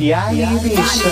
[0.00, 1.10] E aí, bicha?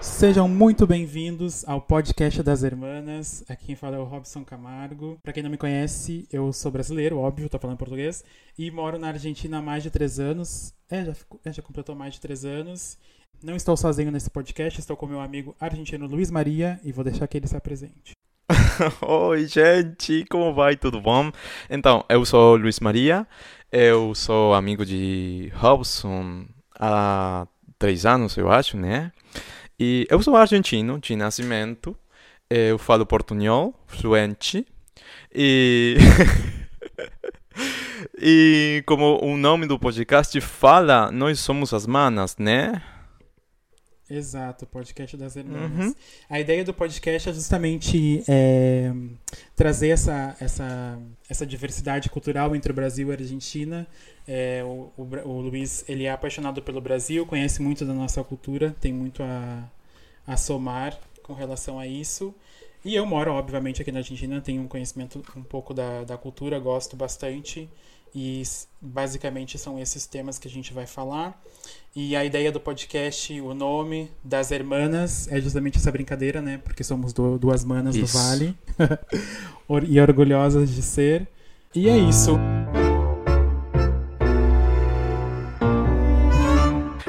[0.00, 3.44] Sejam muito bem-vindos ao podcast das Hermanas.
[3.48, 5.18] Aqui quem fala é o Robson Camargo.
[5.22, 8.24] Pra quem não me conhece, eu sou brasileiro, óbvio, tô falando português,
[8.56, 10.72] e moro na Argentina há mais de três anos.
[10.88, 12.96] É, já, ficou- é, já completou mais de três anos.
[13.42, 17.26] Não estou sozinho nesse podcast, estou com meu amigo argentino Luiz Maria e vou deixar
[17.28, 18.12] que ele se apresente.
[19.02, 20.74] Oi, gente, como vai?
[20.76, 21.30] Tudo bom?
[21.68, 23.26] Então, eu sou Luiz Maria,
[23.70, 26.46] eu sou amigo de Robson
[26.78, 27.46] há
[27.78, 29.12] três anos, eu acho, né?
[29.78, 31.94] E eu sou argentino de nascimento,
[32.48, 34.66] eu falo portunhol fluente
[35.34, 35.98] e.
[38.18, 42.82] e como o nome do podcast fala, nós somos as manas, né?
[44.10, 45.86] Exato, podcast das Hermanas.
[45.88, 45.94] Uhum.
[46.30, 48.90] A ideia do podcast é justamente é,
[49.54, 53.86] trazer essa, essa, essa diversidade cultural entre o Brasil e a Argentina.
[54.26, 58.74] É, o, o, o Luiz ele é apaixonado pelo Brasil, conhece muito da nossa cultura,
[58.80, 59.70] tem muito a,
[60.26, 62.34] a somar com relação a isso.
[62.84, 66.58] E eu moro, obviamente, aqui na Argentina, tenho um conhecimento um pouco da, da cultura,
[66.58, 67.68] gosto bastante.
[68.14, 68.42] E
[68.80, 71.40] basicamente são esses temas que a gente vai falar.
[71.94, 76.58] E a ideia do podcast, o nome das hermanas, é justamente essa brincadeira, né?
[76.62, 78.16] Porque somos du- duas manas Isso.
[78.16, 78.58] do Vale.
[79.86, 81.28] E orgulhosas de ser.
[81.74, 82.38] E é isso.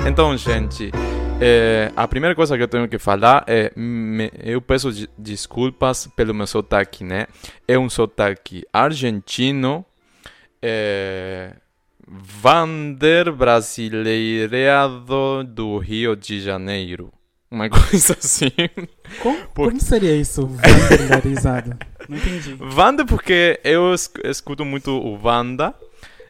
[0.08, 0.92] Então, gente,
[1.39, 6.08] é, a primeira coisa que eu tenho que falar é: me- eu peço de- desculpas
[6.08, 7.27] pelo meu sotaque, né?
[7.67, 9.86] É um sotaque argentino,
[10.62, 11.54] é,
[12.08, 17.12] Vander brasileireado do Rio de Janeiro.
[17.52, 18.52] Uma coisa assim.
[19.22, 21.78] Como, Por- como seria isso, vandalizado?
[22.08, 22.54] Não entendi.
[22.60, 25.74] Vander porque eu es- escuto muito o Vanda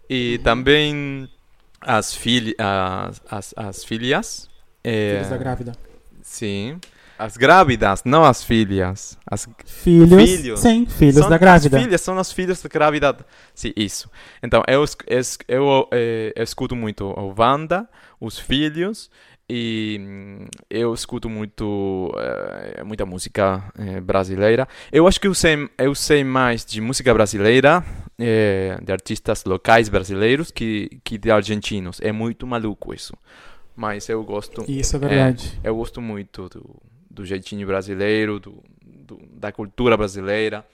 [0.09, 1.29] e também
[1.81, 4.49] as, filha, as, as, as filhas.
[4.83, 5.71] é, Filhos da grávida.
[6.21, 6.79] Sim.
[7.19, 9.17] As grávidas, não as filhas.
[9.29, 10.59] As Filhos, Filhos.
[10.61, 11.77] sim, filhos são da grávida.
[11.77, 13.17] As filhas são as filhas da grávida.
[13.53, 14.09] Sim, isso.
[14.41, 17.89] Então, eu, es- eu, eh, escuto muito o Wanda,
[18.21, 19.11] os filhos,
[19.49, 24.65] e hum, eu escuto muito eh, muita música eh, brasileira.
[24.89, 27.83] Eu acho que eu sei, eu sei mais de música brasileira,
[28.17, 31.99] de artistas locais brasileiros, que, que de argentinos.
[32.01, 33.13] É muito maluco isso.
[33.75, 34.63] Mas eu gosto.
[34.69, 35.59] Isso é verdade.
[35.63, 36.75] Eu gosto muito do,
[37.09, 40.65] do jeitinho brasileiro, do, do- da cultura brasileira.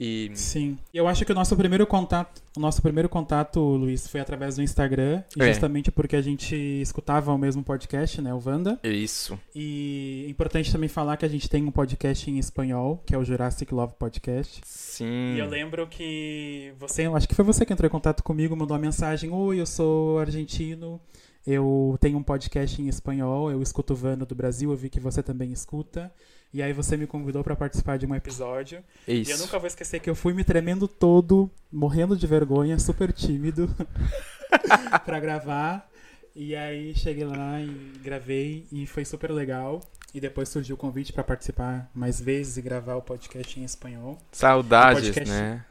[0.00, 0.78] E Sim.
[0.92, 4.62] Eu acho que o nosso primeiro contato, o nosso primeiro contato, Luiz, foi através do
[4.62, 5.46] Instagram, É.
[5.46, 8.80] justamente porque a gente escutava o mesmo podcast, né, o Vanda.
[8.82, 9.38] é isso.
[9.54, 13.18] E é importante também falar que a gente tem um podcast em espanhol, que é
[13.18, 14.60] o Jurassic Love Podcast.
[14.64, 15.34] Sim.
[15.36, 18.56] E eu lembro que você, eu acho que foi você que entrou em contato comigo,
[18.56, 21.00] mandou uma mensagem: Oi, eu sou argentino,
[21.46, 25.00] eu tenho um podcast em espanhol, eu escuto o Vanda do Brasil, eu vi que
[25.00, 26.12] você também escuta.
[26.54, 28.84] E aí você me convidou pra participar de um episódio.
[29.08, 29.38] E eu Isso.
[29.42, 33.74] nunca vou esquecer que eu fui me tremendo todo, morrendo de vergonha, super tímido,
[35.06, 35.88] pra gravar.
[36.36, 37.68] E aí cheguei lá e
[38.02, 39.80] gravei e foi super legal.
[40.14, 44.18] E depois surgiu o convite pra participar mais vezes e gravar o podcast em espanhol.
[44.30, 45.64] Saudades, podcast- né?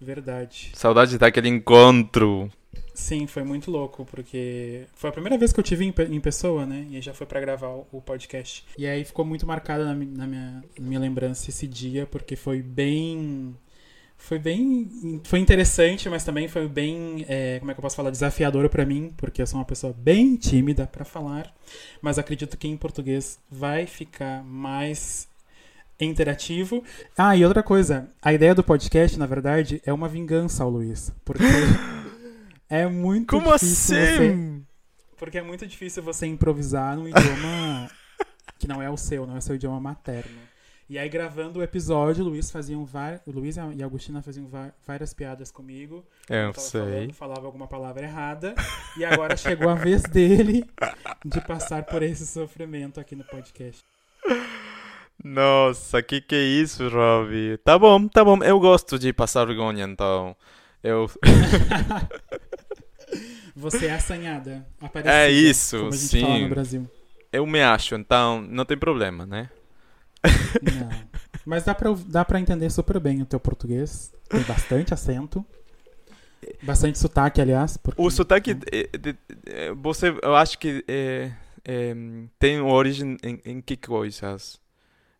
[0.00, 0.70] Verdade.
[0.74, 2.50] Saudades daquele encontro.
[2.94, 6.66] Sim, foi muito louco, porque foi a primeira vez que eu tive em, em pessoa,
[6.66, 6.86] né?
[6.90, 8.64] E já foi pra gravar o, o podcast.
[8.76, 12.62] E aí ficou muito marcado na, na minha, na minha lembrança esse dia, porque foi
[12.62, 13.56] bem.
[14.18, 15.20] Foi bem.
[15.24, 17.24] Foi interessante, mas também foi bem.
[17.26, 18.10] é, como é que eu posso falar?
[18.10, 21.52] Desafiador pra mim, porque eu sou uma pessoa bem tímida pra falar.
[22.02, 25.26] Mas acredito que em português vai ficar mais
[25.98, 26.84] interativo.
[27.16, 31.12] Ah, e outra coisa, a ideia do podcast, na verdade, é uma vingança ao Luiz.
[31.24, 31.42] Porque
[32.70, 34.66] é muito Como difícil você- assim?
[35.18, 37.90] porque é muito difícil você improvisar num idioma
[38.58, 40.38] que não é o seu, não é o seu idioma materno.
[40.88, 43.20] E aí, gravando o episódio, o Luiz, faziam var...
[43.24, 46.04] Luiz e a Agostina faziam va- várias piadas comigo.
[46.28, 46.80] Eu tava sei.
[46.80, 48.56] falando, falava alguma palavra errada.
[48.96, 50.64] E agora chegou a vez dele
[51.24, 53.80] de passar por esse sofrimento aqui no podcast.
[55.22, 57.56] Nossa, que que é isso, Robbie?
[57.58, 58.42] Tá bom, tá bom.
[58.42, 60.34] Eu gosto de passar vergonha, então.
[60.82, 61.08] Eu...
[63.56, 64.66] Você é assanhada.
[64.80, 66.42] Aparecida, É isso, como a gente fala sim.
[66.44, 66.90] no Brasil.
[67.32, 69.48] eu me acho, então não tem problema, né?
[70.62, 70.90] Não.
[71.46, 74.12] Mas dá pra, dá pra entender super bem o teu português.
[74.28, 75.44] Tem bastante acento.
[76.62, 77.76] Bastante sotaque, aliás.
[77.76, 79.16] porque- O sotaque, é, de-
[79.46, 81.32] é, você, eu acho que é,
[81.64, 81.94] é,
[82.38, 84.60] tem origem em, em que coisas?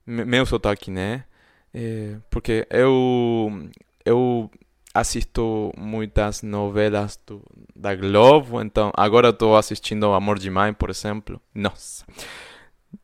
[0.06, 1.24] Me- Meu sotaque, né?
[1.72, 3.68] É, porque eu,
[4.04, 4.50] eu
[4.94, 7.42] assisto muitas novelas do,
[7.74, 11.40] da Globo, então agora estou assistindo Amor de Mãe, por exemplo.
[11.54, 12.04] Nossa,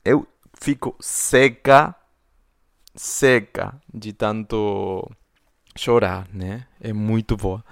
[0.04, 0.26] eu
[0.60, 1.94] fico seca,
[2.94, 5.08] seca de tanto
[5.76, 6.66] chorar, né?
[6.80, 7.64] É muito boa.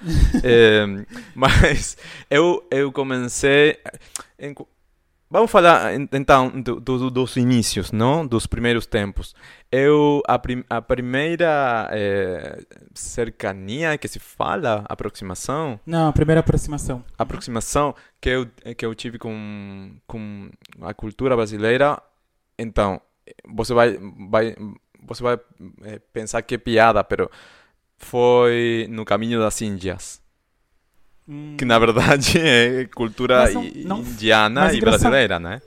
[0.43, 0.85] é,
[1.35, 1.97] mas
[2.31, 3.79] eu, eu comecei.
[5.35, 8.25] Vamos falar então do, do, dos inícios, não?
[8.25, 9.35] Dos primeiros tempos.
[9.69, 12.65] Eu a, prim, a primeira é,
[12.95, 15.81] cercania que se fala, aproximação.
[15.85, 17.05] Não, a primeira aproximação.
[17.19, 18.47] Aproximação que eu
[18.77, 20.51] que eu tive com com
[20.81, 22.01] a cultura brasileira.
[22.57, 23.01] Então
[23.45, 23.99] você vai
[24.31, 24.55] vai
[25.03, 25.41] você vai
[25.83, 27.29] é, pensar que é piada, pero
[27.99, 30.23] foi no caminho das Índias.
[31.29, 31.55] Hum.
[31.57, 35.61] Que na verdade é cultura não, não, indiana e brasileira, né?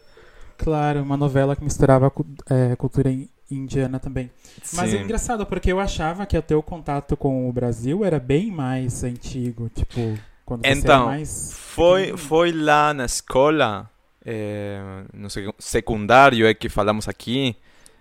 [0.58, 2.12] Claro, uma novela que misturava
[2.50, 3.12] é, cultura
[3.50, 4.32] indiana também.
[4.64, 4.78] Sim.
[4.78, 8.52] Mas é engraçado, porque eu achava que o teu contato com o Brasil era bem
[8.52, 11.54] mais antigo, tipo, quando você então, mais...
[11.54, 13.90] foi, foi lá na escola,
[14.26, 14.80] é,
[15.14, 17.56] no secundário é que falamos aqui.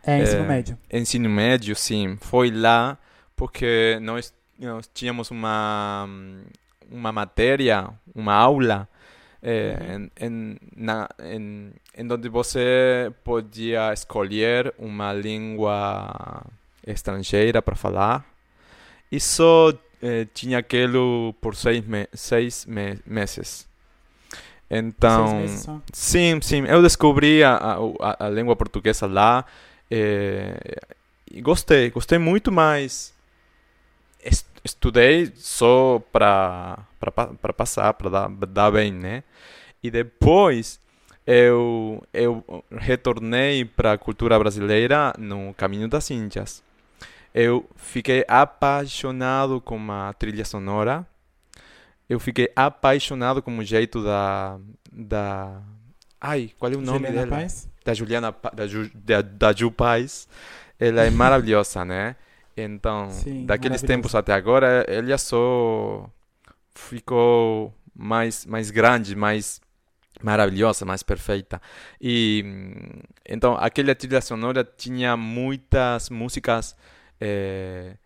[0.05, 0.79] É, ensino é, médio.
[0.93, 2.17] Ensino médio, sim.
[2.21, 2.99] Foi lá
[3.35, 6.09] porque nós, nós tínhamos uma,
[6.91, 8.89] uma matéria, uma aula,
[9.43, 10.11] é, uhum.
[10.19, 16.43] em, em, na, em, em onde você podia escolher uma língua
[16.87, 18.25] estrangeira para falar
[19.11, 19.73] e só
[20.35, 23.67] tinha aquilo por seis, me seis me meses.
[24.71, 29.45] Então, meses sim, sim, eu descobri a, a, a língua portuguesa lá
[29.91, 33.15] e gostei, gostei muito mais
[34.67, 36.79] estudei só para
[37.41, 39.23] para passar, para dar, dar bem, né?
[39.83, 40.79] E depois
[41.27, 46.63] eu eu retornei para a cultura brasileira no caminho das Índias.
[47.35, 51.07] Eu fiquei apaixonado com a trilha sonora.
[52.09, 54.59] Eu fiquei apaixonado com o jeito da
[54.93, 55.63] da
[56.21, 57.37] Ai, qual é o nome Juliana dela?
[57.43, 57.69] Paz?
[57.85, 60.29] Da Juliana da Ju, da, da Ju Paz.
[60.79, 62.17] Ela é maravilhosa, né?
[62.57, 66.09] Então, Sim, daqueles tempos até agora, ela só
[66.75, 69.61] ficou mais, mais grande, mais
[70.23, 71.61] maravilhosa, mais perfeita.
[72.01, 72.45] E
[73.29, 76.75] então, aquela trilha sonora tinha muitas músicas.
[77.21, 77.97] É,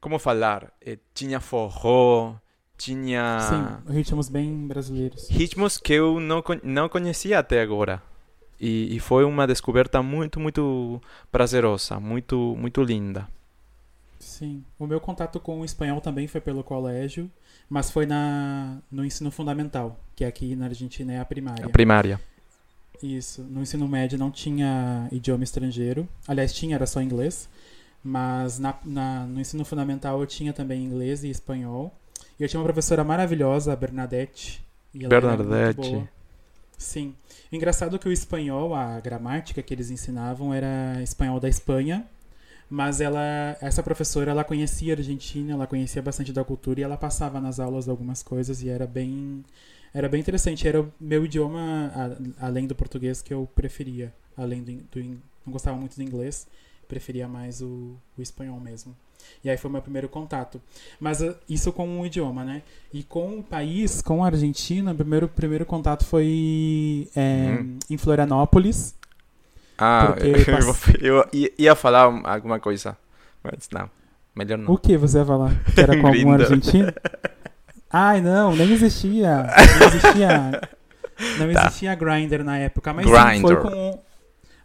[0.00, 0.72] como falar?
[0.80, 2.36] É, tinha forró,
[2.78, 3.38] tinha.
[3.40, 5.28] Sim, ritmos bem brasileiros.
[5.28, 8.02] Ritmos que eu não, não conhecia até agora.
[8.58, 11.00] E, e foi uma descoberta muito, muito
[11.32, 13.28] prazerosa, muito, muito linda.
[14.20, 14.62] Sim.
[14.78, 17.28] O meu contato com o espanhol também foi pelo colégio,
[17.68, 21.64] mas foi na, no ensino fundamental, que aqui na Argentina é a primária.
[21.64, 22.20] A primária.
[23.02, 23.42] Isso.
[23.42, 26.06] No ensino médio não tinha idioma estrangeiro.
[26.28, 27.48] Aliás, tinha, era só inglês.
[28.04, 31.92] Mas na, na, no ensino fundamental eu tinha também inglês e espanhol.
[32.38, 34.62] E eu tinha uma professora maravilhosa, a Bernadette.
[34.94, 36.08] E ela Bernadette.
[36.76, 37.14] Sim.
[37.50, 42.06] Engraçado que o espanhol, a gramática que eles ensinavam era espanhol da Espanha
[42.70, 46.96] mas ela, essa professora, ela conhecia a Argentina, ela conhecia bastante da cultura e ela
[46.96, 49.44] passava nas aulas algumas coisas e era bem,
[49.92, 50.68] era bem interessante.
[50.68, 51.92] Era o meu idioma,
[52.38, 54.14] a, além do português, que eu preferia.
[54.36, 56.46] Além do, do não gostava muito do inglês,
[56.86, 58.94] preferia mais o, o espanhol mesmo.
[59.42, 60.60] E aí foi meu primeiro contato.
[61.00, 62.62] Mas uh, isso com o idioma, né?
[62.92, 67.78] E com o país, com a Argentina, o primeiro, primeiro contato foi é, hum.
[67.90, 68.94] em Florianópolis.
[69.80, 70.14] Ah,
[71.00, 72.96] eu, eu ia falar alguma coisa,
[73.42, 73.88] mas não,
[74.34, 74.72] melhor não.
[74.72, 75.52] O que você ia falar?
[75.74, 76.92] Que era com algum argentino?
[77.90, 79.46] Ai, não, nem existia.
[79.78, 80.60] Não existia.
[81.38, 81.66] Não tá.
[81.66, 83.98] existia Grindr na época, mas sim, foi com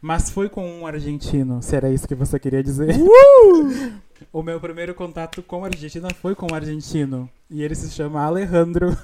[0.06, 2.96] mas foi com um argentino, se era isso que você queria dizer.
[2.96, 3.92] Uh!
[4.32, 7.28] o meu primeiro contato com a Argentina foi com um argentino.
[7.50, 8.96] E ele se chama Alejandro.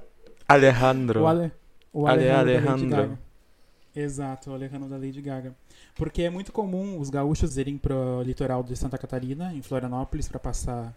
[0.46, 1.22] Alejandro.
[1.22, 1.50] O, Ale,
[1.94, 2.70] o Alejandro.
[2.70, 3.18] Alejandro.
[3.94, 5.54] Exato, o Alejandro da Lady Gaga.
[5.96, 10.38] Porque é muito comum os gaúchos irem pro litoral de Santa Catarina, em Florianópolis, para
[10.38, 10.94] passar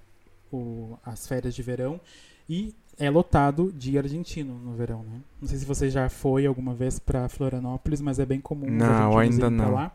[0.52, 2.00] o, as férias de verão.
[2.48, 5.22] E é lotado de argentino no verão, né?
[5.42, 8.70] Não sei se você já foi alguma vez para Florianópolis, mas é bem comum.
[8.70, 9.74] Não, ainda não.
[9.74, 9.92] Lá.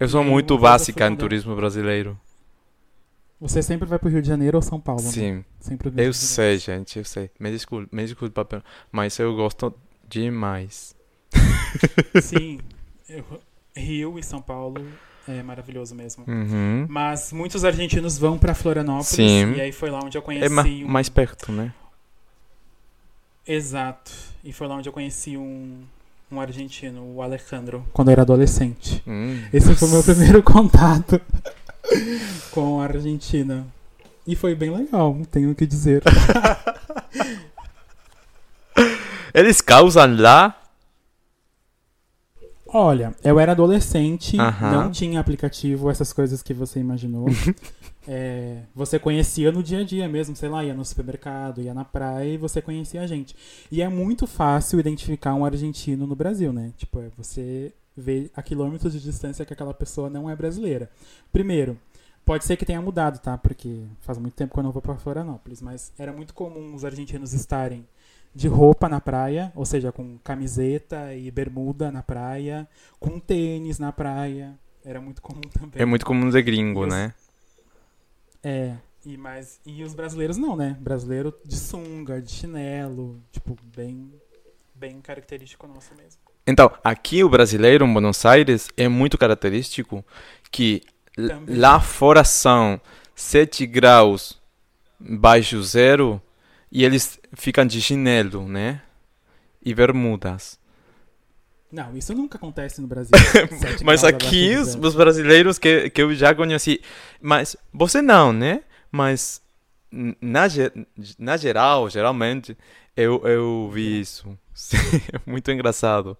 [0.00, 2.18] Eu sou muito básica em turismo brasileiro.
[3.40, 5.02] Você sempre vai pro Rio de Janeiro ou São Paulo?
[5.02, 5.10] Né?
[5.10, 5.32] Sim.
[5.32, 5.44] Né?
[5.60, 7.30] Sempre eu sei, gente, eu sei.
[7.38, 8.34] Me desculpe, me desculpe,
[8.90, 9.74] mas eu gosto
[10.08, 10.94] demais.
[12.20, 12.58] Sim,
[13.76, 14.84] Rio e São Paulo
[15.28, 16.24] é maravilhoso mesmo.
[16.26, 16.86] Uhum.
[16.88, 19.52] Mas muitos argentinos vão para Florianópolis Sim.
[19.52, 20.46] e aí foi lá onde eu conheci.
[20.46, 20.88] É ma um...
[20.88, 21.72] mais perto, né?
[23.46, 24.12] Exato.
[24.44, 25.82] E foi lá onde eu conheci um,
[26.30, 29.02] um argentino, o Alejandro, quando eu era adolescente.
[29.06, 29.42] Hum.
[29.52, 31.20] Esse foi o meu primeiro contato.
[32.50, 33.66] com a Argentina.
[34.26, 36.02] E foi bem legal, tenho que dizer.
[39.34, 40.61] Eles causam lá?
[42.74, 47.26] Olha, eu era adolescente, não tinha aplicativo, essas coisas que você imaginou.
[48.04, 51.84] É, você conhecia no dia a dia mesmo, sei lá, ia no supermercado, ia na
[51.84, 53.36] praia e você conhecia a gente.
[53.70, 56.72] E é muito fácil identificar um argentino no Brasil, né?
[56.76, 60.90] Tipo, é você vê a quilômetros de distância que aquela pessoa não é brasileira.
[61.32, 61.78] Primeiro,
[62.24, 63.38] pode ser que tenha mudado, tá?
[63.38, 66.84] Porque faz muito tempo que eu não vou pra Florianópolis, mas era muito comum os
[66.84, 67.86] argentinos estarem
[68.34, 73.92] de roupa na praia, ou seja, com camiseta e bermuda na praia, com tênis na
[73.92, 74.58] praia.
[74.84, 75.82] Era muito comum também.
[75.82, 76.96] É muito comum de gringo, Isso.
[76.96, 77.14] né?
[78.42, 80.76] É, e, mas, e os brasileiros não, né?
[80.80, 84.12] Brasileiro de sunga, de chinelo, tipo, bem,
[84.74, 86.20] bem característico nosso mesmo.
[86.46, 90.04] Então, aqui o brasileiro em Buenos Aires é muito característico
[90.50, 90.82] que
[91.14, 91.56] Também.
[91.56, 92.80] lá fora são
[93.14, 94.40] 7 graus
[94.98, 96.20] baixo zero
[96.70, 98.82] e eles ficam de chinelo, né?
[99.64, 100.58] E bermudas.
[101.70, 103.12] Não, isso nunca acontece no Brasil.
[103.82, 106.82] Mas aqui os, os brasileiros que, que eu já conheci.
[107.20, 108.62] Mas você não, né?
[108.90, 109.40] Mas
[109.90, 110.42] na,
[111.18, 112.56] na geral, geralmente,
[112.96, 114.38] eu, eu vi isso.
[114.52, 114.76] Sim,
[115.12, 116.16] é muito engraçado.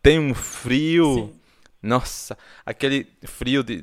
[0.00, 1.14] Tem um frio.
[1.14, 1.41] Sim.
[1.82, 3.82] Nossa, aquele frio de,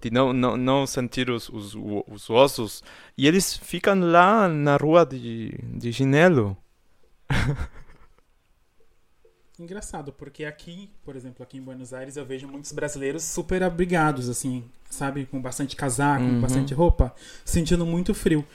[0.00, 1.74] de não, não, não sentir os, os,
[2.08, 2.82] os ossos.
[3.16, 6.56] E eles ficam lá na rua de, de chinelo.
[9.58, 14.28] Engraçado, porque aqui, por exemplo, aqui em Buenos Aires, eu vejo muitos brasileiros super abrigados,
[14.28, 15.24] assim, sabe?
[15.24, 16.34] Com bastante casaco, Uhum.
[16.34, 18.46] com bastante roupa, sentindo muito frio.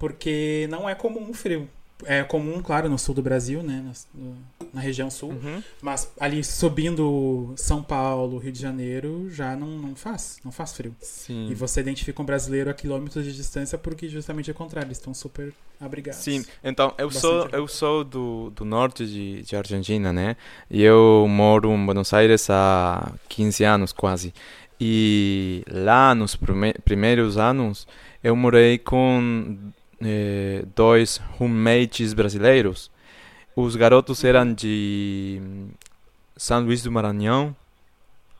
[0.00, 1.68] Porque não é comum o frio.
[2.04, 3.84] É comum, claro, no sul do Brasil, né?
[4.14, 4.32] Na,
[4.72, 5.30] na região sul.
[5.30, 5.62] Uhum.
[5.82, 10.94] Mas ali subindo São Paulo, Rio de Janeiro, já não, não faz, não faz frio.
[11.00, 11.48] Sim.
[11.50, 14.98] E você identifica um brasileiro a quilômetros de distância porque justamente é o contrário, eles
[14.98, 16.20] estão super abrigados.
[16.20, 17.56] Sim, então eu Bastante sou roupa.
[17.56, 20.36] eu sou do, do norte de, de Argentina, né?
[20.70, 24.32] E eu moro em Buenos Aires há 15 anos quase.
[24.80, 27.86] E lá nos prime primeiros anos
[28.22, 29.56] eu morei com
[30.00, 32.90] eh, dois roommates brasileiros.
[33.56, 35.40] Os garotos eram de
[36.36, 37.54] São Luís do Maranhão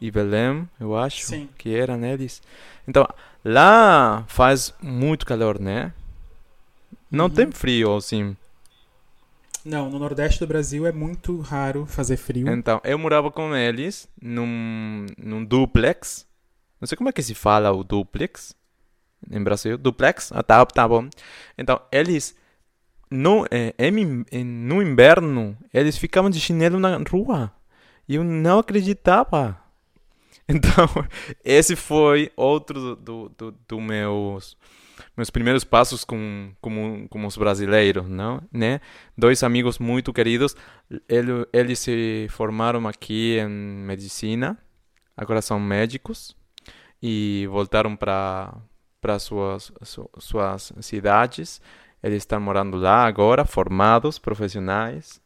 [0.01, 1.49] e Belém, eu acho Sim.
[1.59, 2.41] que eram eles.
[2.87, 3.07] Então,
[3.45, 5.93] lá faz muito calor, né?
[7.11, 7.31] Não Uhum.
[7.31, 8.37] tem frio, assim.
[9.65, 12.49] Não, no Nordeste do Brasil é muito raro fazer frio.
[12.49, 16.27] Então, eu morava com eles num, num duplex.
[16.81, 18.55] Não sei como é que se fala o duplex
[19.31, 19.77] em Brasil.
[19.79, 20.33] Duplex?
[20.33, 21.09] Ah, tá, tá bom.
[21.57, 22.37] Então, eles,
[23.11, 27.53] no, eh, em- no inverno, eles ficavam de chinelo na rua.
[28.09, 29.59] E eu não acreditava.
[30.51, 30.89] Então,
[31.45, 34.57] esse foi outro do, do, do, meus
[35.15, 38.41] meus primeiros passos com, como, como os brasileiros, não?
[38.51, 38.81] Né?
[39.17, 40.57] Dois amigos muito queridos,
[41.07, 44.57] ele, eles se formaram aqui em medicina,
[45.15, 46.35] agora são médicos
[47.03, 48.55] e voltaram para
[49.01, 51.61] para suas su- suas cidades.
[52.03, 55.21] Eles estão morando lá agora, formados, profissionais.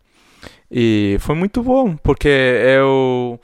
[0.70, 3.40] E foi muito bom, porque eu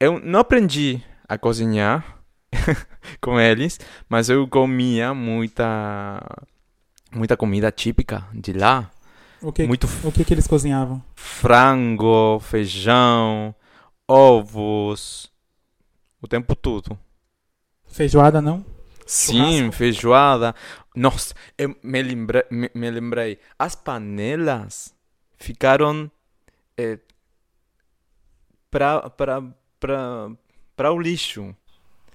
[0.00, 2.18] eu não aprendi a cozinhar
[3.20, 3.78] com eles,
[4.08, 6.20] mas eu comia muita
[7.12, 8.90] muita comida típica de lá,
[9.42, 11.02] O que, muito o que, que eles cozinhavam?
[11.14, 13.54] frango, feijão,
[14.08, 15.30] ovos,
[16.22, 16.98] o tempo todo.
[17.86, 18.64] Feijoada, não?
[19.06, 19.72] Sim, Churrasco?
[19.72, 20.54] feijoada.
[20.96, 23.38] Nossa, eu me lembrei, me, me lembrei.
[23.58, 24.94] As panelas
[25.36, 26.10] ficaram
[26.78, 26.98] eh,
[28.70, 29.52] para
[30.92, 31.54] o lixo.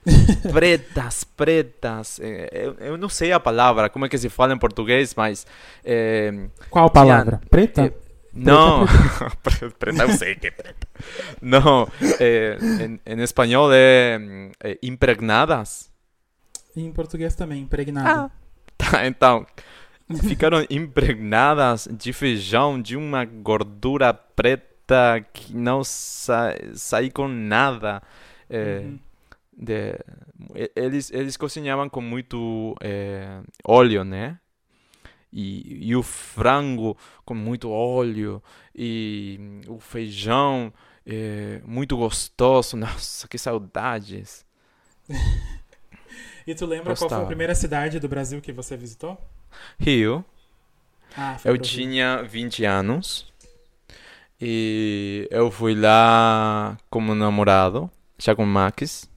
[0.50, 2.19] Pretas, pretas.
[2.19, 5.46] eh, eu, eu não sei a palavra, como é que se fala em português, mas
[5.84, 7.41] eh, Qual palavra?
[7.50, 7.84] Preta?
[7.84, 7.93] eh,
[8.34, 8.86] não,
[9.43, 10.88] Pre- preta eu sei que é preta.
[11.41, 11.88] Não,
[12.19, 14.19] eh, em, em espanhol é
[14.63, 15.88] eh, impregnadas.
[16.75, 18.31] E em português também, impregnado.
[18.77, 19.45] Tá, então,
[20.27, 28.01] ficaram impregnadas de feijão, de uma gordura preta que não sa sai com nada.
[28.49, 28.99] É, Uhum.
[29.57, 29.99] de-
[30.75, 34.39] eles, eles cozinhavam com muito é, óleo, né?
[35.31, 38.41] E, e o frango com muito óleo.
[38.73, 40.73] E o feijão
[41.05, 42.75] é, muito gostoso.
[42.77, 44.45] Nossa, que saudades.
[46.50, 47.24] E tu lembra qual foi Gostava.
[47.25, 49.15] a primeira cidade do Brasil que você visitou?
[49.77, 50.25] Rio.
[51.15, 53.32] Ah, Eu tinha 20 anos
[54.41, 57.88] e eu fui lá como namorado,
[58.18, 59.08] já com Max.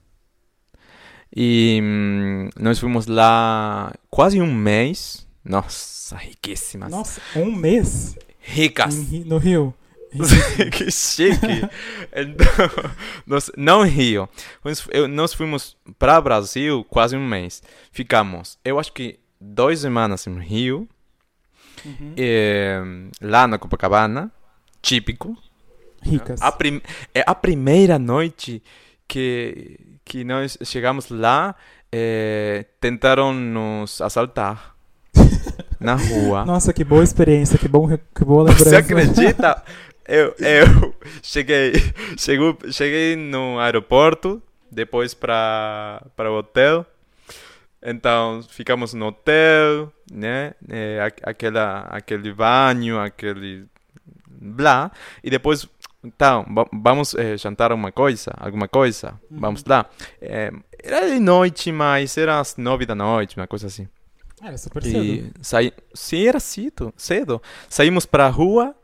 [1.35, 5.27] E hum, nós fomos lá quase um mês.
[5.43, 6.91] Nossa, riquíssimas.
[6.91, 9.11] Nossa, um mês Ricas.
[9.11, 9.73] em no Rio.
[10.71, 11.67] que chique.
[12.15, 12.47] Então,
[13.25, 14.27] nós, não Rio.
[14.63, 17.61] Nós, eu- nós fomos para Brasil quase um mês.
[17.91, 20.87] Ficamos, eu acho que duas semanas em Rio.
[21.85, 22.13] Uhum.
[22.15, 22.81] eh,
[23.21, 24.31] lá na Copacabana.
[24.81, 25.35] Típico.
[26.01, 26.41] Ricas.
[26.41, 26.81] A, prim
[27.13, 28.61] é a primeira noite
[29.07, 31.55] que, que nós chegamos lá,
[31.91, 34.75] eh, tentaram nos assaltar
[35.79, 36.43] na rua.
[36.45, 38.69] Nossa, que boa experiência, que, bom, que boa lembrança.
[38.69, 39.63] Você acredita?
[40.07, 41.73] Eu, eu cheguei,
[42.17, 44.41] chegou, cheguei no aeroporto,
[44.71, 46.85] depois para para o hotel.
[47.81, 50.53] Então ficamos no hotel, né?
[50.69, 53.65] É, a- aquela, aquele banho, aquele
[54.27, 54.89] blá.
[55.23, 55.67] E depois,
[56.03, 59.19] então, va- vamos eh, jantar uma coisa, alguma coisa.
[59.29, 59.85] Vamos lá.
[60.21, 63.87] Eh, era de noite, mas era às nove da noite, uma coisa assim.
[64.41, 65.03] Era super cedo.
[65.03, 65.71] E saí...
[65.93, 67.41] Sim, era cedo, cedo.
[67.69, 68.75] Saímos pra rua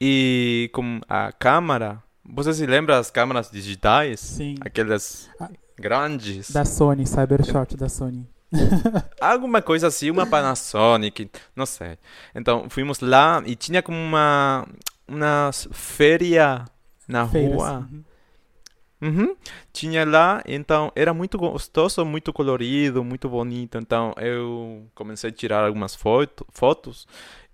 [0.00, 2.02] e com a câmera.
[2.28, 4.20] Você se lembra das câmeras digitais?
[4.20, 4.56] Sim.
[4.60, 5.48] Aquelas Ah.
[5.78, 6.50] grandes.
[6.50, 8.26] Da Sony, Cybershot da Sony.
[9.20, 11.98] Alguma coisa assim, uma Panasonic, não sei.
[12.34, 14.66] Então, fomos lá e tinha como uma,
[15.06, 16.64] uma féria
[17.08, 17.52] na Feiras.
[17.54, 17.88] rua.
[17.90, 18.04] Uhum.
[19.02, 19.36] Uhum.
[19.74, 23.76] Tinha lá, então era muito gostoso, muito colorido, muito bonito.
[23.78, 27.06] Então eu comecei a tirar algumas foto, fotos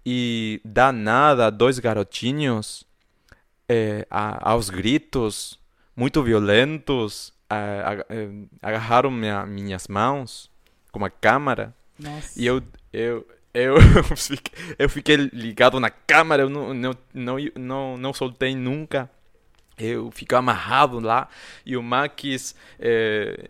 [0.04, 2.84] e da nada, dois garotinhos
[3.68, 5.58] eh, a- aos gritos,
[5.96, 7.54] muito violentos, a-
[7.92, 8.28] a- eh,
[8.60, 10.50] agarraram minha, minhas mãos
[10.90, 12.40] com a câmera Nossa.
[12.40, 13.76] e eu, eu, eu,
[14.78, 19.08] eu fiquei ligado na câmera, eu não, não, não, não, não soltei nunca.
[19.78, 21.28] Eu fiquei amarrado lá
[21.64, 23.48] e o Maquis eh,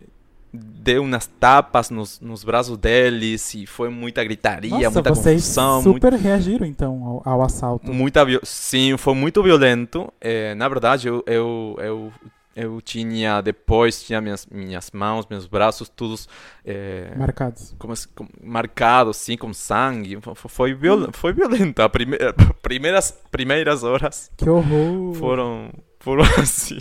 [0.53, 5.81] deu umas tapas nos, nos braços deles e foi muita gritaria, Nossa, muita vocês confusão,
[5.81, 7.91] muito- super reagiram então ao, ao assalto.
[7.91, 10.13] muita viol- sim, foi muito violento.
[10.21, 12.13] Eh, na verdade, eu, eu, eu,
[12.55, 16.29] eu tinha depois tinha minhas minhas mãos, meus braços todos
[16.63, 17.73] eh, Marcados.
[17.79, 20.19] como, como- marcado assim com sangue.
[20.21, 21.81] Fo- fo- Foi, viol, foi violento.
[21.81, 25.15] A primeira, primeiras primeiras horas Que horror.
[25.15, 26.77] foram foram assim.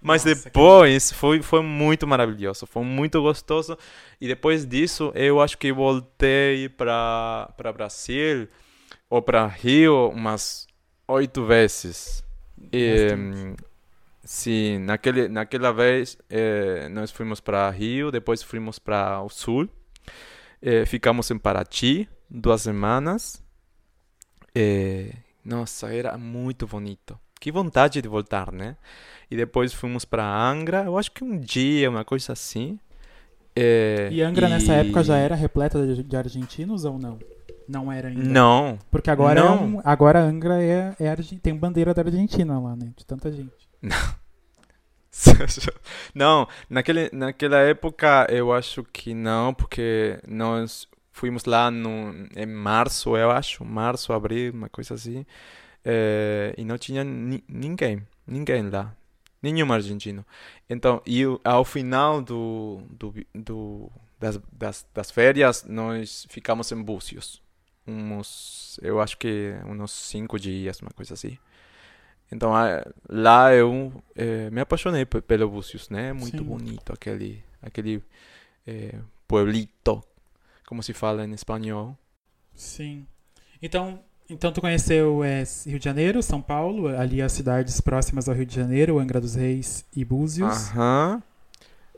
[0.00, 3.76] Mas Nossa, depois foi foi muito maravilhoso, foi muito gostoso.
[4.20, 8.48] E depois disso, eu acho que voltei para Brasil
[9.10, 10.66] ou para Rio umas
[11.06, 12.22] oito vezes.
[12.72, 13.08] E,
[14.24, 19.68] sim, naquele naquela vez eh, nós fomos para Rio, depois fomos para o sul.
[20.60, 23.42] Eh, ficamos em Paraty duas semanas.
[24.54, 27.18] Eh, nossa, era muito bonito.
[27.40, 28.76] Que vontade de voltar, né?
[29.30, 32.78] E depois fomos para Angra, eu acho que um dia, uma coisa assim.
[33.54, 37.18] Eh, E Angra nessa época já e- era repleta de, de argentinos ou não?
[37.68, 38.22] Não era ainda.
[38.22, 39.64] Não, Porque agora, é Não.
[39.66, 42.92] um- agora Angra é, é tem bandeira da Argentina lá, né?
[42.96, 43.52] De tanta gente.
[46.14, 53.16] não, naquele, naquela época eu acho que não, porque nós fomos lá no, em março,
[53.16, 55.26] eu acho, março, abril, uma coisa assim,
[55.90, 58.94] eh, e não tinha ni- ninguém, ninguém lá,
[59.42, 60.22] nenhum argentino.
[60.68, 67.40] Então, e ao final do, do, do- das, das, das férias, nós ficamos em Búzios,
[67.86, 71.38] uns, eu acho que uns cinco dias, uma coisa assim.
[72.30, 72.52] Então
[73.08, 76.12] lá eu eh, me apaixonei pe- pelo Búzios, né?
[76.12, 76.44] Muito Sim.
[76.44, 78.02] bonito aquele aquele
[78.66, 80.02] eh, pueblito,
[80.66, 81.96] como se fala em espanhol.
[82.54, 83.06] Sim.
[83.62, 88.34] Então, então tu conheceu é, Rio de Janeiro, São Paulo, ali as cidades próximas ao
[88.34, 90.70] Rio de Janeiro, Angra dos Reis e Búzios.
[90.70, 91.22] Aham.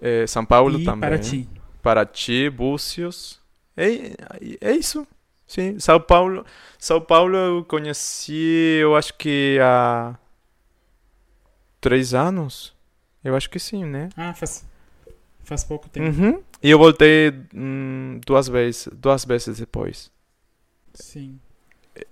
[0.00, 1.00] Eh, São Paulo e também.
[1.00, 1.48] Paraty.
[1.82, 3.40] Paraty, Búzios.
[3.76, 4.14] É,
[4.60, 5.06] é isso.
[5.46, 6.46] Sim, São Paulo.
[6.78, 10.16] São Paulo eu conheci, eu acho que há
[11.80, 12.72] três anos.
[13.24, 14.08] Eu acho que sim, né?
[14.16, 14.64] Ah, faz,
[15.42, 16.06] faz pouco tempo.
[16.06, 16.42] Uhum.
[16.62, 20.10] E eu voltei hum, duas vezes, duas vezes depois.
[20.94, 21.38] Sim.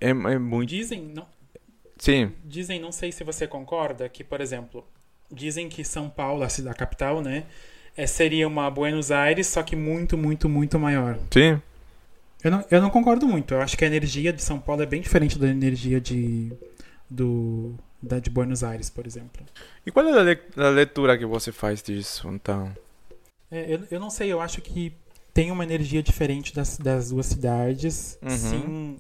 [0.01, 0.69] É, é muito.
[0.69, 1.27] Dizem, não,
[1.99, 4.85] Sim, dizem, não sei se você concorda, que, por exemplo,
[5.31, 7.45] dizem que São Paulo, a cidade capital, né,
[7.97, 11.19] é, seria uma Buenos Aires, só que muito, muito, muito maior.
[11.33, 11.61] sim.
[12.43, 13.53] Eu não, eu não concordo muito.
[13.53, 16.53] Eu acho que a energia de São Paulo é bem diferente da energia de,
[17.11, 19.45] do, da de Buenos Aires, por exemplo.
[19.85, 22.73] E qual é a, le- a leitura que você faz disso, então?
[23.51, 24.93] É, eu, eu não sei, eu acho que
[25.35, 28.17] tem uma energia diferente das, das duas cidades.
[28.23, 28.37] Uhum.
[28.37, 28.97] Sim,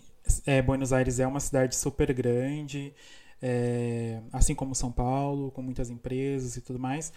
[0.46, 2.94] é, Buenos Aires é uma cidade super grande,
[3.40, 7.12] é, assim como São Paulo, com muitas empresas e tudo mais.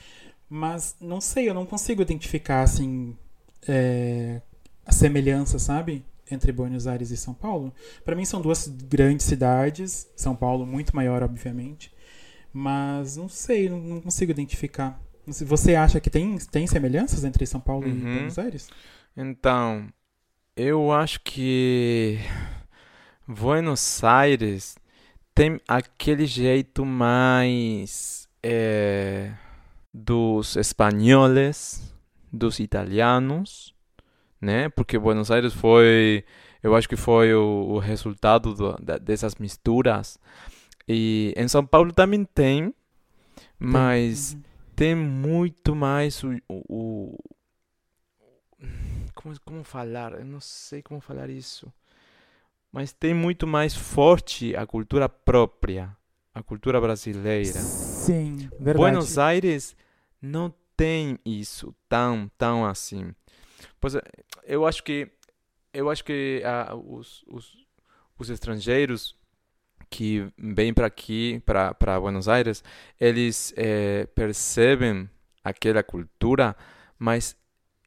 [0.50, 3.16] Mas não sei, eu não consigo identificar assim
[3.68, 4.42] é,
[4.86, 6.06] a semelhança, sabe?
[6.30, 7.74] Entre Buenos Aires e São Paulo.
[8.04, 11.94] Para mim são duas grandes cidades, São Paulo muito maior, obviamente.
[12.54, 15.00] Mas não sei, não, não consigo identificar.
[15.26, 17.94] Você acha que tem, tem semelhanças entre São Paulo uhum.
[17.94, 18.70] e Buenos Aires?
[19.16, 19.88] Então,
[20.56, 22.18] eu acho que
[23.28, 24.76] Buenos Aires
[25.34, 29.34] tem aquele jeito mais é,
[29.94, 31.94] dos espanhóis,
[32.32, 33.74] dos italianos,
[34.40, 34.70] né?
[34.70, 36.26] Porque Buenos Aires foi,
[36.62, 40.20] eu acho que foi o, o resultado do, dessas misturas.
[40.88, 42.74] E em São Paulo também tem,
[43.60, 44.42] mas uhum.
[44.76, 47.18] tem muito mais o, o,
[49.14, 50.14] como, como falar?
[50.14, 51.72] Eu não sei como falar isso.
[52.72, 55.96] Mas tem muito mais forte a cultura própria,
[56.34, 57.60] a cultura brasileira.
[57.60, 58.78] Sim, verdade.
[58.78, 59.76] Buenos Aires
[60.22, 63.14] não tem isso tão, tão assim.
[63.80, 64.02] Pois é,
[64.46, 65.12] eu acho que
[65.74, 67.66] eu acho que ah, os, os,
[68.18, 69.16] os estrangeiros
[69.90, 72.64] que vêm para aqui, para Buenos Aires,
[73.00, 75.10] eles é, percebem
[75.44, 76.56] aquela cultura,
[76.98, 77.36] mas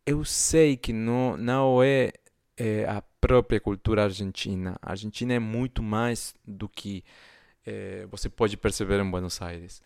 [0.05, 2.13] eu sei que não, não é,
[2.57, 4.77] é, a própria cultura argentina.
[4.83, 7.03] A Argentina é muito mais do que
[7.65, 9.81] é, você pode perceber em Buenos Aires.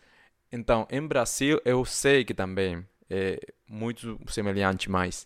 [0.51, 5.25] Então, em Brasil, eu sei que também é muito semelhante, mas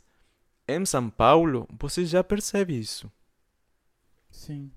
[0.68, 3.12] em São Paulo, você já percebe isso.
[4.30, 4.72] Sim.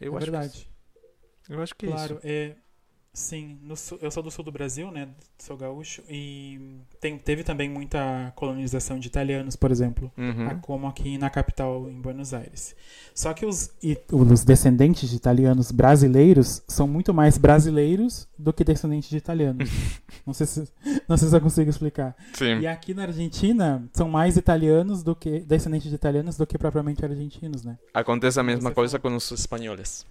[0.00, 0.68] Eu é verdade.
[1.44, 2.20] Que, eu acho que claro, é isso.
[2.20, 2.56] Claro, é
[3.18, 5.08] Sim, sul, eu sou do sul do Brasil, né?
[5.36, 10.60] Sou gaúcho e tem, teve também muita colonização de italianos, por exemplo, uhum.
[10.60, 12.76] como aqui na capital, em Buenos Aires.
[13.12, 13.72] Só que os,
[14.12, 19.68] os descendentes de italianos brasileiros são muito mais brasileiros do que descendentes de italianos.
[20.24, 20.68] não, sei se,
[21.08, 22.14] não sei se eu consigo explicar.
[22.34, 22.60] Sim.
[22.60, 27.04] E aqui na Argentina são mais italianos do que descendentes de italianos do que propriamente
[27.04, 27.78] argentinos, né?
[27.92, 30.06] Acontece a mesma Você coisa com os espanhóis.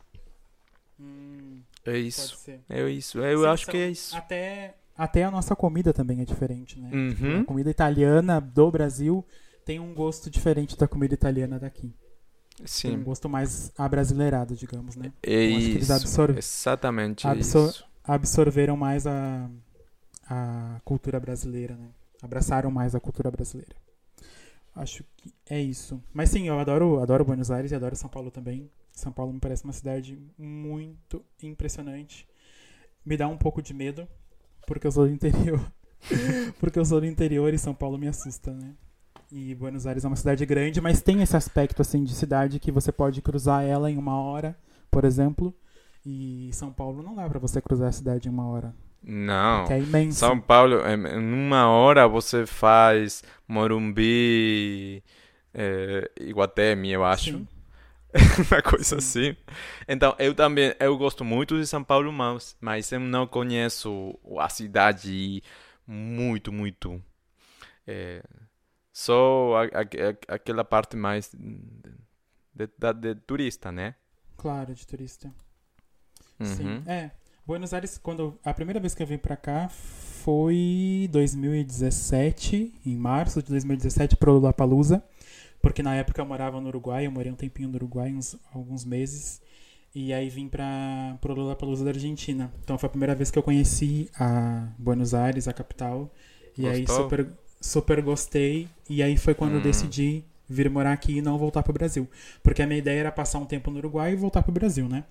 [1.88, 2.38] É isso.
[2.70, 3.20] É isso.
[3.20, 4.16] Eu Sim, acho que é isso.
[4.16, 6.90] Até, até a nossa comida também é diferente, né?
[6.92, 7.10] Uhum.
[7.10, 9.26] Tipo, a comida italiana do Brasil
[9.66, 11.94] tem um gosto diferente da comida italiana daqui.
[12.66, 12.90] Sim.
[12.90, 15.14] Tem um gosto mais abrasileirado, digamos, né?
[15.24, 15.94] É isso.
[15.94, 16.38] Absor...
[16.38, 17.70] Exatamente absor...
[17.70, 17.86] isso.
[18.04, 19.50] Absorveram mais a,
[20.30, 21.90] a cultura brasileira, né?
[22.22, 23.76] Abraçaram mais a cultura brasileira.
[24.76, 26.02] Acho que é isso.
[26.14, 28.70] Mas sim, eu adoro, adoro Buenos Aires e adoro São Paulo também.
[28.98, 32.28] São Paulo me parece uma cidade muito impressionante.
[33.06, 34.08] Me dá um pouco de medo,
[34.66, 35.62] porque eu sou do interior.
[36.60, 38.74] porque eu sou do interior e São Paulo me assusta, né?
[39.32, 42.72] E Buenos Aires é uma cidade grande, mas tem esse aspecto assim de cidade que
[42.72, 44.58] você pode cruzar ela em uma hora,
[44.90, 45.54] por exemplo.
[46.04, 48.74] E São Paulo não dá para você cruzar a cidade em uma hora.
[49.04, 49.66] Não.
[49.68, 50.18] é imenso.
[50.18, 55.04] São Paulo, em uma hora você faz Morumbi,
[55.54, 57.38] é, Iguatemi, eu acho.
[57.38, 57.48] Sim.
[58.52, 59.30] uma coisa Sim.
[59.30, 59.38] assim.
[59.88, 64.50] Então, eu também, eu gosto muito de São Paulo, mas, mas eu não conheço a
[64.50, 65.42] cidade
[65.86, 67.02] muito, muito.
[67.86, 68.24] É,
[68.92, 73.96] só a, a, aquela parte mais de, de, de, turista, né?
[74.36, 75.32] Claro, de turista.
[76.40, 76.46] Uhum.
[76.46, 76.84] Sim.
[76.86, 77.12] É.
[77.46, 83.42] Buenos Aires, quando a primeira vez que eu vim para cá foi 2017, em março
[83.42, 85.02] de 2017, pro Lollapalooza
[85.62, 88.86] porque na época eu morava no Uruguai, eu morei um tempinho no Uruguai, uns, alguns
[88.86, 89.42] meses,
[89.94, 92.52] e aí vim para o Lollapalooza da Argentina.
[92.64, 96.12] Então foi a primeira vez que eu conheci a Buenos Aires, a capital,
[96.58, 96.70] e Gostou?
[96.70, 97.28] aí super,
[97.60, 99.58] super gostei, e aí foi quando hum.
[99.58, 102.08] eu decidi vir morar aqui e não voltar para o Brasil.
[102.42, 104.88] Porque a minha ideia era passar um tempo no Uruguai e voltar para o Brasil,
[104.88, 105.04] né?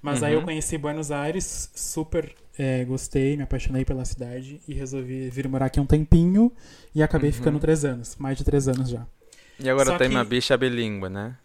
[0.00, 0.26] Mas uhum.
[0.26, 0.44] aí eu uhum.
[0.44, 5.80] conheci Buenos Aires, super é, gostei, me apaixonei pela cidade e resolvi vir morar aqui
[5.80, 6.52] um tempinho
[6.94, 7.36] e acabei uhum.
[7.36, 9.06] ficando três anos, mais de três anos já.
[9.58, 10.14] E agora Só tem que...
[10.14, 11.36] uma bicha bilíngue, né?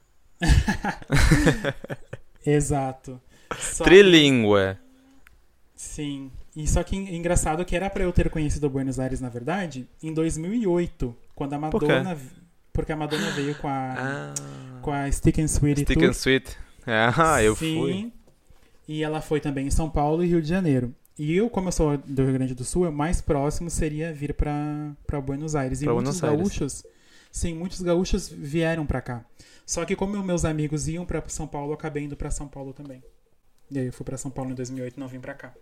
[2.46, 3.20] Exato.
[3.58, 4.76] Só Trilingüe.
[4.76, 4.80] Que...
[5.76, 6.32] Sim.
[6.56, 10.14] E só que engraçado que era para eu ter conhecido Buenos Aires, na verdade, em
[10.14, 12.16] 2008, quando a Madonna...
[12.16, 12.40] Por
[12.74, 13.96] porque a Madonna veio com a...
[13.98, 14.34] Ah.
[14.82, 16.58] Com a Stick and Sweet Stick and Sweet.
[16.92, 17.76] Ah, eu Sim.
[17.76, 18.14] fui.
[18.88, 20.96] E ela foi também em São Paulo e Rio de Janeiro.
[21.20, 24.34] E eu, como eu sou do Rio Grande do Sul, o mais próximo seria vir
[24.34, 25.82] para Buenos Aires.
[25.82, 26.84] E pra muitos Buenos gaúchos...
[26.84, 26.99] Aires
[27.32, 29.26] Sim, muitos gaúchos vieram para cá.
[29.66, 32.74] Só que como meus amigos iam para São Paulo, eu acabei indo para São Paulo
[32.74, 33.04] também.
[33.70, 35.54] E aí eu fui para São Paulo em 2008 e não vim para cá.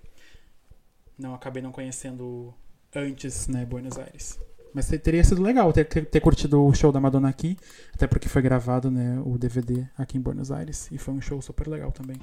[1.17, 2.53] Não acabei não conhecendo
[2.95, 4.39] antes, né, Buenos Aires.
[4.73, 7.57] Mas teria sido legal ter, ter curtido o show da Madonna aqui,
[7.93, 11.41] até porque foi gravado, né, o DVD aqui em Buenos Aires e foi um show
[11.41, 12.17] super legal também.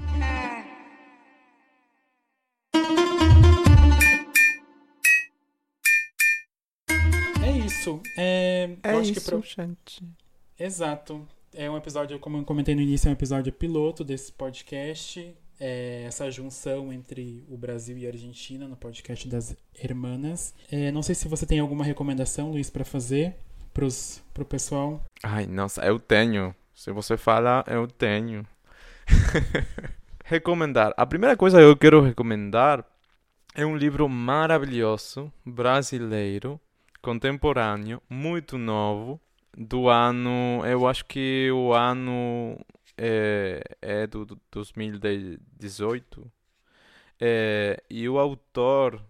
[7.92, 8.02] Isso.
[8.16, 10.02] É, É eu acho isso, que pro- gente.
[10.58, 11.26] Exato.
[11.52, 15.34] É um episódio, como eu comentei no início, é um episódio piloto desse podcast.
[15.60, 20.52] É essa junção entre o Brasil e a Argentina no podcast das Hermanas.
[20.70, 23.36] É, não sei se você tem alguma recomendação, Luiz, para fazer
[23.72, 25.04] pros, pro pessoal.
[25.22, 26.52] Ai, nossa, eu tenho.
[26.74, 28.44] Se você fala, eu tenho.
[30.24, 30.92] recomendar.
[30.96, 32.84] A primeira coisa que eu quero recomendar
[33.54, 36.60] é um livro maravilhoso, brasileiro,
[37.04, 39.20] contemporâneo, muito novo,
[39.56, 40.62] do ano.
[40.64, 42.58] Eu acho que o ano
[42.96, 46.32] é, é do, do 2018.
[47.20, 49.04] É, e o autor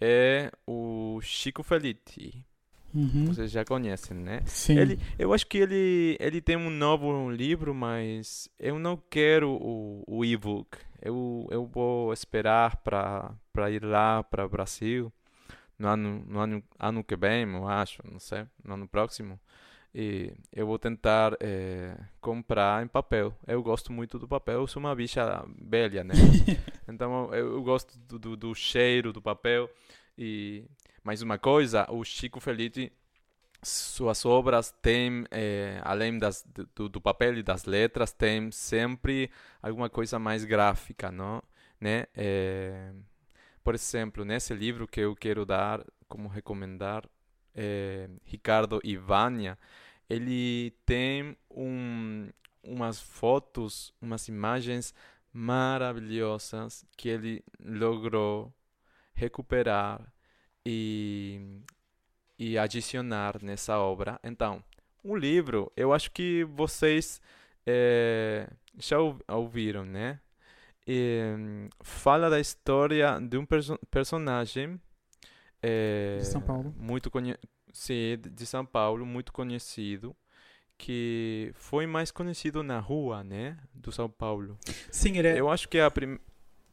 [0.00, 2.46] é o Chico Felitti.
[2.94, 3.26] Uhum.
[3.26, 4.42] Vocês já conhecem, né?
[4.46, 4.78] Sim.
[4.78, 10.04] Ele, eu acho que ele, ele tem um novo livro, mas eu não quero o,
[10.06, 10.78] o e-book.
[11.02, 15.12] Eu, eu vou esperar para para ir lá para o Brasil
[15.78, 19.38] no ano, no ano, ano que vem, eu acho, não sei, no ano próximo.
[19.94, 23.32] E eu vou tentar eh, comprar em papel.
[23.46, 26.14] Eu gosto muito do papel, eu sou uma bicha velha, né?
[26.86, 29.70] Então eu, eu gosto do, do, do cheiro do papel.
[30.18, 30.64] E
[31.02, 32.92] mais uma coisa, o Chico Felitti
[33.64, 39.30] suas obras têm, eh, além das, do, do papel e das letras, tem sempre
[39.62, 41.42] alguma coisa mais gráfica, não?
[41.80, 42.06] Né?
[42.14, 42.92] Eh,
[43.64, 47.08] por exemplo, nesse livro que eu quero dar como recomendar,
[47.54, 49.58] eh, Ricardo Ivania,
[50.08, 52.28] ele tem um,
[52.62, 54.94] umas fotos, umas imagens
[55.32, 58.52] maravilhosas que ele logrou
[59.14, 60.12] recuperar
[60.66, 61.60] e
[62.38, 64.18] e adicionar nessa obra.
[64.22, 64.62] Então,
[65.02, 67.20] o livro, eu acho que vocês
[67.66, 68.48] eh,
[68.78, 70.20] já ou- ouviram, né?
[70.86, 74.78] E, fala da história de um perso- personagem
[75.62, 76.74] eh, De São Paulo.
[76.76, 77.10] muito
[77.72, 80.14] sim, de- São Paulo, muito conhecido,
[80.76, 83.56] que foi mais conhecido na rua, né?
[83.74, 84.58] Do São Paulo.
[84.90, 86.18] Sim, ele, é- Eu acho que a prim...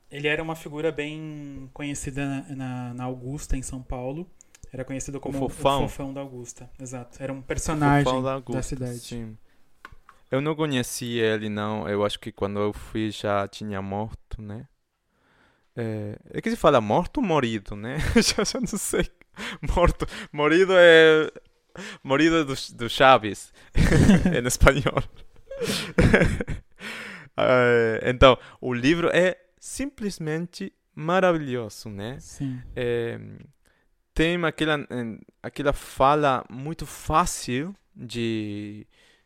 [0.10, 4.30] ele era uma figura bem conhecida na, na, na Augusta, em São Paulo.
[4.74, 6.13] Era conhecido como fofão.
[6.13, 6.69] da Augusta.
[6.80, 7.21] Exato.
[7.21, 9.00] Era um personagem Fofão da da Augusta, cidade.
[9.00, 9.38] Sim.
[10.32, 11.88] Eu não conheci ele, não.
[11.88, 14.65] Eu acho que quando eu fui já tinha morto, né?
[15.76, 17.98] É, é que se fala morto ou morido, né?
[18.15, 19.10] já, já não sei.
[19.76, 20.06] Morto.
[20.32, 21.30] Morido é.
[22.04, 23.54] Morido é do, do Chaves,
[24.41, 25.04] em espanhol.
[27.38, 32.17] É, então, o livro é simplesmente maravilhoso, né?
[32.20, 32.62] Sim.
[32.76, 33.17] é,
[34.13, 34.86] tem aquela,
[35.41, 38.86] aquela fala muito fácil de,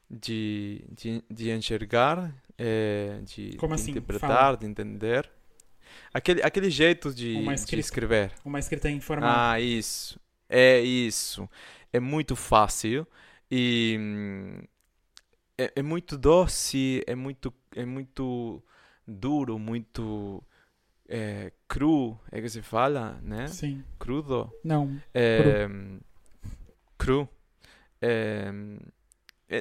[0.09, 3.91] de, de, de enxergar, eh, de, de assim?
[3.91, 4.57] interpretar, Fala.
[4.57, 5.29] de entender.
[6.13, 7.79] Aquele, aquele jeito de, Uma de escrita.
[7.85, 8.31] escrever.
[8.43, 9.29] Uma escrita informal.
[9.33, 10.19] Ah, isso.
[10.49, 11.49] É isso.
[11.91, 13.07] É muito fácil
[13.49, 14.59] e hum,
[15.57, 18.61] é, é muito doce, é muito, é muito
[19.07, 20.43] duro, muito
[21.07, 23.47] é, cru, é que se fala, né?
[23.47, 23.83] Sim.
[23.99, 24.51] Crudo.
[24.63, 24.99] Não.
[25.13, 25.67] É,
[26.97, 27.27] cru.
[28.01, 28.51] É, é,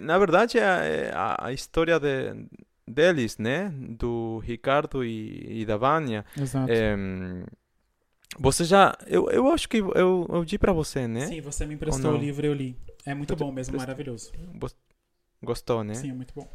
[0.03, 2.47] na verdade, é, a- é a, a história de,
[2.87, 3.71] deles, né?
[3.99, 6.25] Do Ricardo e, e da Vânia.
[6.37, 6.71] Exato.
[6.73, 6.97] É,
[8.39, 8.97] você já.
[9.07, 11.27] Eu, eu acho que eu, eu di pra você, né?
[11.27, 12.77] Sim, você me emprestou Ou o livro eu li.
[13.07, 14.33] É muito Eu te bom mesmo, maravilhoso.
[14.55, 14.77] Gos-
[15.43, 15.95] Gostou, né?
[15.95, 16.49] Sim, é muito bom.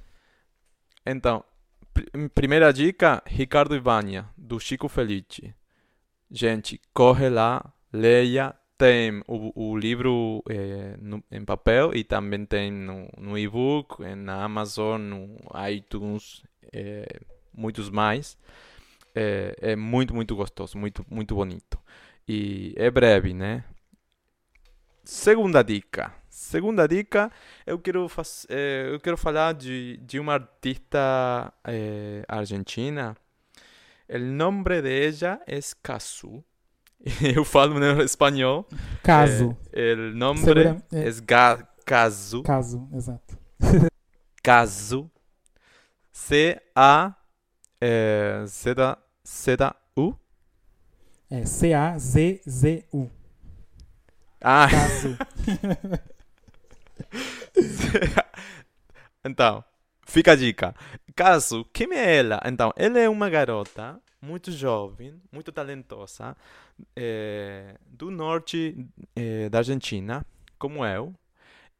[1.06, 1.44] Então,
[1.94, 5.54] pr- primeira dica: Ricardo e Vânia, do Chico Felici.
[6.32, 8.56] Gente, corre lá, leia.
[8.80, 14.16] Tem o, o livro eh, no- em papel e também tem no, no e-book, eh,
[14.16, 15.38] na Amazon, no
[15.70, 17.06] iTunes, eh,
[17.54, 18.38] muitos mais.
[19.16, 21.80] É, é muito, muito gostoso, muito, muito bonito.
[22.28, 23.66] E é breve, né?
[25.04, 26.14] Segunda dica.
[26.30, 27.32] Segunda dica,
[27.66, 33.16] eu quero, faz, eh, eu quero falar de, de uma artista eh, argentina.
[34.10, 36.44] O nome de ella es Casu.
[37.36, 38.66] Eu falo espanhol.
[39.04, 39.56] Caso.
[39.72, 42.44] Eh, el nombre Segura- é, Ga Casu.
[42.44, 43.38] Caso, exato.
[44.44, 45.10] Casu.
[46.12, 47.16] C-A
[48.46, 48.76] Z
[49.26, 50.16] Z-U.
[51.32, 53.10] É C-A-Z-Z-U.
[54.42, 55.18] Ah, Caso.
[59.26, 59.64] então,
[60.06, 60.76] fica a dica.
[61.16, 62.40] Caso, quem é ela?
[62.46, 66.36] Então, ela é uma garota muito jovem, muito talentosa,
[66.96, 68.76] eh, do norte
[69.16, 70.26] eh, da Argentina,
[70.58, 71.14] como eu,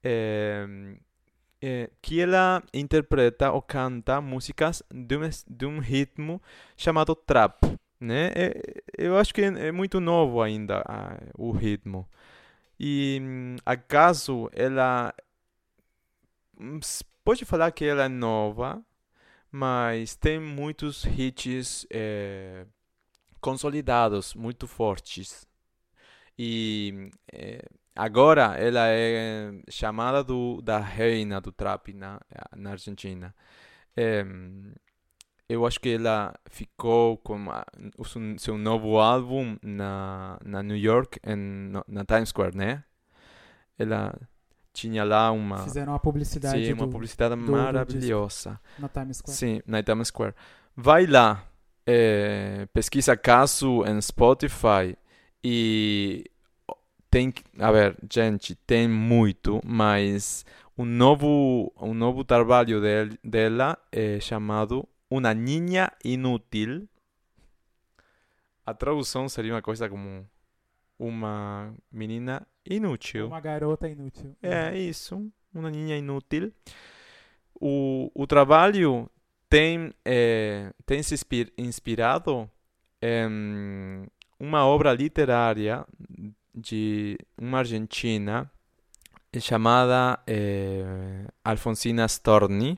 [0.04, 6.42] eh, que ela interpreta ou canta músicas de um, de um ritmo
[6.78, 7.66] chamado trap,
[8.00, 8.32] né?
[8.36, 12.08] Eh, eu acho que é, é muito novo ainda ah, o ritmo.
[12.80, 13.22] E
[13.66, 15.14] acaso ela
[16.60, 16.80] hum,
[17.24, 18.82] pode falar que ela é nova,
[19.52, 22.66] mas tem muitos hits eh,
[23.42, 25.48] consolidados, muito fortes.
[26.38, 27.62] E eh,
[27.96, 32.20] agora ela é chamada do, da reina do trap na,
[32.56, 33.36] na Argentina.
[33.98, 34.74] Em,
[35.50, 37.66] eu acho que ela ficou com a-
[37.98, 38.06] o
[38.40, 42.84] seu novo álbum na, na New York, em, na Times Square, né?
[43.78, 44.16] Ela
[44.74, 48.60] tinha lá uma, Fizeram a publicidade sim, uma do- publicidade do maravilhosa.
[48.78, 49.38] na Times Square.
[49.38, 50.34] Sim, na Times Square.
[50.76, 51.44] Vai lá,
[51.86, 54.96] eh, pesquisa caso em Spotify
[55.44, 56.26] e
[57.10, 60.46] tem, a ver, gente, tem muito, mas
[60.78, 66.88] um novo, um novo trabalho del- dela é chamado Una Niña Inútil.
[68.66, 70.26] A tradução seria uma coisa como
[71.00, 73.28] uma menina inútil.
[73.28, 74.36] Uma garota inútil.
[74.42, 76.52] É isso, uma ninha inútil.
[77.60, 79.10] O, o trabalho
[79.50, 82.50] tem, eh, tem se inspir- inspirado
[83.02, 84.06] em
[84.40, 85.86] uma obra literária
[86.54, 88.50] de uma argentina
[89.40, 92.78] chamada eh, Alfonsina Storni,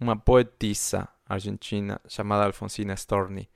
[0.00, 3.48] uma poetisa argentina chamada Alfonsina Storni.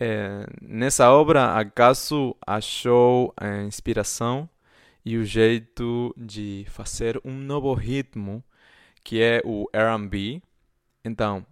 [0.00, 4.48] Eh, nessa obra, acaso achou a inspiração
[5.04, 8.42] e o jeito de fazer um novo ritmo
[9.04, 10.42] que é o R&B.
[11.04, 11.44] Então,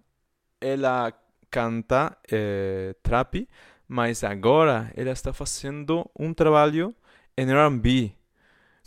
[0.61, 1.13] ela
[1.51, 3.49] canta eh, trap,
[3.89, 6.95] mas agora ela está fazendo um trabalho
[7.37, 8.13] em R&B.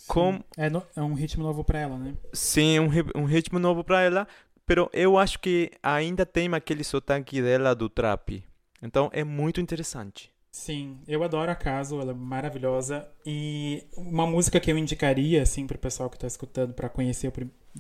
[0.08, 2.16] Com- É, no- é um ritmo novo pra ela, né?
[2.34, 4.28] Sim, um, ri- um ritmo novo para ela,
[4.66, 8.44] pero eu acho que ainda tem aquele sotaque dela do trap.
[8.82, 10.32] Então, é muito interessante.
[10.52, 13.08] Sim, eu adoro a Caso, ela é maravilhosa.
[13.26, 17.32] E uma música que eu indicaria, assim, pro pessoal que tá escutando pra conhecer,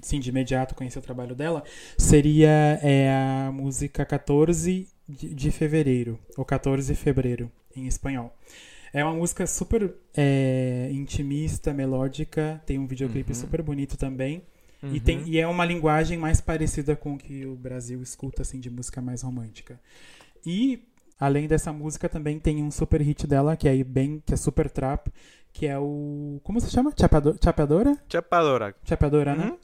[0.01, 1.63] sim, de imediato conhecer o trabalho dela,
[1.97, 3.09] seria é,
[3.47, 8.33] a música 14 de, fevereiro, ou 14 de fevereiro, em espanhol.
[8.93, 13.39] É uma música super é, intimista, melódica, tem um videoclipe Uhum.
[13.39, 14.43] super bonito também.
[14.83, 15.27] E, tem, Uhum.
[15.27, 19.01] e é uma linguagem mais parecida com o que o Brasil escuta, assim, de música
[19.01, 19.79] mais romântica.
[20.45, 20.87] E,
[21.21, 24.69] além dessa música, também tem um super hit dela, que é bem, que é super
[24.69, 25.07] trap,
[25.53, 26.41] que é o...
[26.43, 26.91] Como se chama?
[26.99, 27.95] Chapado, chapadora?
[28.11, 28.75] Chapadora.
[28.83, 29.45] Chapadora, né?
[29.51, 29.57] Uhum.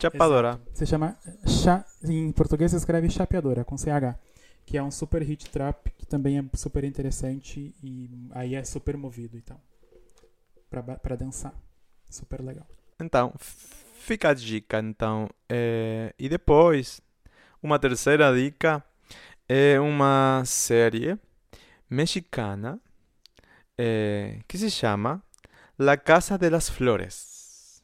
[0.00, 0.60] Chapadora.
[0.72, 1.16] Se chama...
[1.46, 4.16] Cha, em português se escreve chapeadora, com CH.
[4.64, 8.96] Que é um super hit trap, que também é super interessante e aí é super
[8.96, 9.60] movido, então.
[10.70, 11.52] Pra, ba- pra dançar.
[12.08, 12.66] Super legal.
[13.00, 15.28] Então, fica a dica, então.
[15.48, 17.00] É, e depois,
[17.62, 18.82] uma terceira dica
[19.54, 21.18] é uma série
[21.90, 22.80] mexicana
[23.76, 25.22] é, que se chama
[25.78, 27.82] La Casa de las Flores.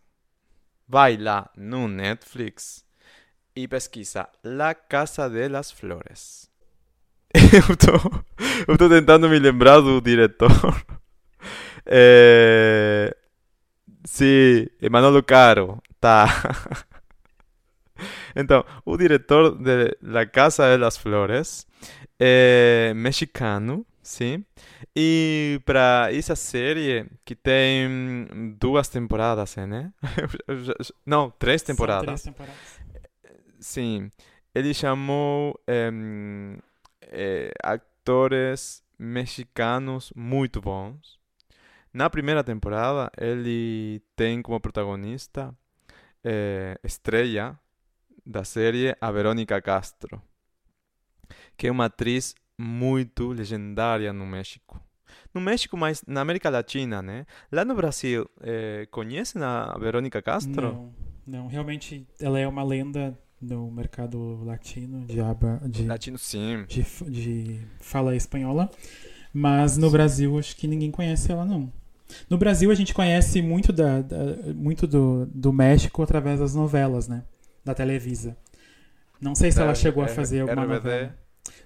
[0.88, 2.86] Vai lá no Netflix
[3.54, 6.50] e pesquisa La Casa de las Flores.
[8.66, 10.48] Eu tô, tentando me lembrar do diretor.
[14.06, 16.28] Sim, Manolo Caro, tá.
[18.38, 21.66] Então, o diretor de La Casa de las Flores
[22.20, 24.44] é mexicano, sim.
[24.94, 29.92] E para essa série, que tem duas temporadas, né?
[31.04, 32.06] Não, três São temporadas.
[32.06, 32.80] três temporadas.
[33.58, 34.08] Sim,
[34.54, 36.58] ele chamou em,
[37.02, 41.18] eh, atores mexicanos muito bons.
[41.92, 45.52] Na primeira temporada, ele tem como protagonista
[46.84, 47.58] estrela
[48.28, 50.20] da série a Verônica Castro,
[51.56, 54.78] que é uma atriz muito legendária no México.
[55.32, 57.24] No México, mas na América Latina, né?
[57.50, 60.72] Lá no Brasil, eh, conhecem a Verônica Castro?
[60.74, 60.94] Não,
[61.26, 66.64] não, realmente ela é uma lenda no mercado latino de aba de, Latino, sim.
[66.68, 68.70] de, de fala espanhola,
[69.32, 71.72] mas no Brasil acho que ninguém conhece ela não.
[72.28, 77.08] No Brasil a gente conhece muito da, da- muito do, do México através das novelas,
[77.08, 77.22] né?
[77.68, 78.34] Da Televisa.
[79.20, 80.74] Não sei se ela Da chegou a R- fazer alguma RBD.
[80.74, 81.14] novela.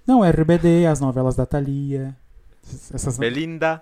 [0.04, 2.16] Não, RBD, as novelas da Thalia,
[2.92, 3.80] essas Belinda.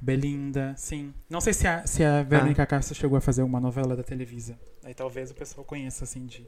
[0.00, 1.12] Belinda, sim.
[1.28, 4.58] Não sei se a, se a Verônica Castro chegou a fazer uma novela da Televisa.
[4.82, 6.46] Aí talvez o pessoal conheça, assim, de...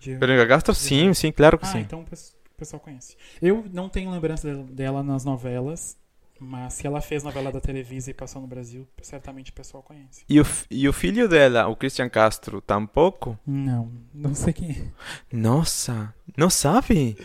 [0.00, 0.16] de...
[0.16, 1.78] Verônica Castro, sim, sim, claro que Ah, sim.
[1.78, 3.16] então o pes- o pessoal conhece.
[3.40, 5.96] Eu não tenho lembrança dela nas novelas,
[6.38, 10.24] mas se ela fez novela da Televisa e passou no Brasil, certamente o pessoal conhece.
[10.28, 13.38] E o, e o filho dela, o Christian Castro, tampouco?
[13.46, 14.92] Não, não sei quem é.
[15.32, 17.16] Nossa, não sabe?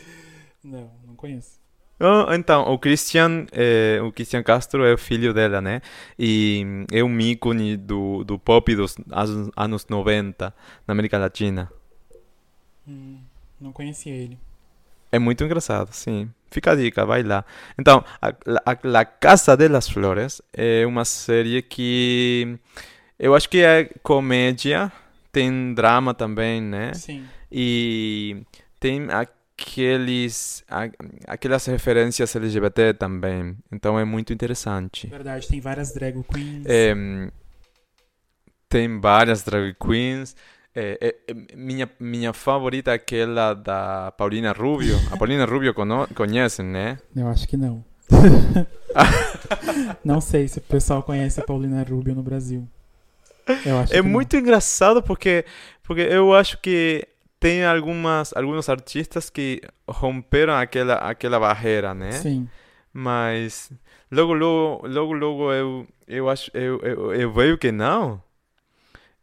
[0.64, 1.60] Não, não conheço.
[2.02, 5.82] Oh, então, o Christian, é, o Christian Castro é o filho dela, né?
[6.18, 10.54] E é um ícone do, do pop dos anos, anos 90
[10.88, 11.70] na América Latina.
[12.88, 13.20] Hum,
[13.60, 14.40] não conhecia ele.
[15.12, 16.32] É muito engraçado, sim.
[16.52, 17.46] Fica a dica, vai lá.
[17.78, 18.30] Então, a,
[18.66, 22.58] a, La Casa de las Flores é uma série que
[23.20, 24.92] eu acho que é comédia,
[25.32, 26.94] tem drama também, né?
[26.94, 27.26] Sim.
[27.52, 28.44] E
[28.80, 30.64] tem aqueles,
[31.28, 33.58] aquelas referências LGBT também.
[33.72, 35.08] Então é muito interessante.
[35.08, 36.66] Verdade, tem várias drag queens.
[36.66, 36.96] É,
[38.70, 40.36] tem várias drag queens.
[40.76, 44.96] É, é, é, minha, minha favorita é aquela da Paulina Rubio.
[45.12, 47.00] A Paulina Rubio cono conhecem, né?
[47.16, 47.84] Eu acho que não.
[50.04, 52.68] não sei se o pessoal conhece a Paulina Rubio no Brasil.
[53.90, 54.42] é muito não.
[54.42, 55.44] engraçado porque,
[55.84, 57.08] porque eu acho que
[57.40, 62.12] tem algumas, alguns artistas que romperam aquela, aquela barreira, né?
[62.12, 62.48] Sim.
[62.94, 63.72] Mas
[64.12, 68.22] logo, logo, logo, logo eu, eu acho, eu, eu, eu vejo que não.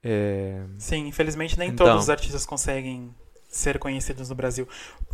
[0.03, 0.63] É...
[0.79, 1.87] Sim, infelizmente nem então...
[1.87, 3.15] todos os artistas conseguem
[3.49, 4.69] ser conhecidos no Brasil.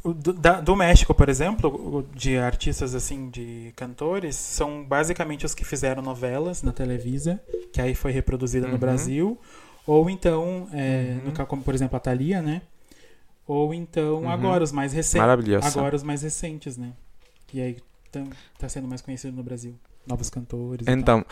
[0.04, 5.64] Do, da, do, México, por exemplo, de artistas assim, de cantores, são basicamente os que
[5.64, 7.40] fizeram novelas na Televisa,
[7.72, 8.72] que aí foi reproduzida uhum.
[8.72, 9.38] no Brasil,
[9.86, 11.32] ou então, é, uhum.
[11.32, 12.62] no, como por exemplo a Thalia, né?
[13.46, 14.30] Ou então uhum.
[14.30, 15.76] agora os mais recentes.
[15.76, 16.92] Agora os mais recentes, né?
[17.52, 17.76] E aí
[18.58, 19.74] tá sendo mais conhecido no Brasil.
[20.06, 20.86] Novos cantores.
[20.88, 21.24] Então,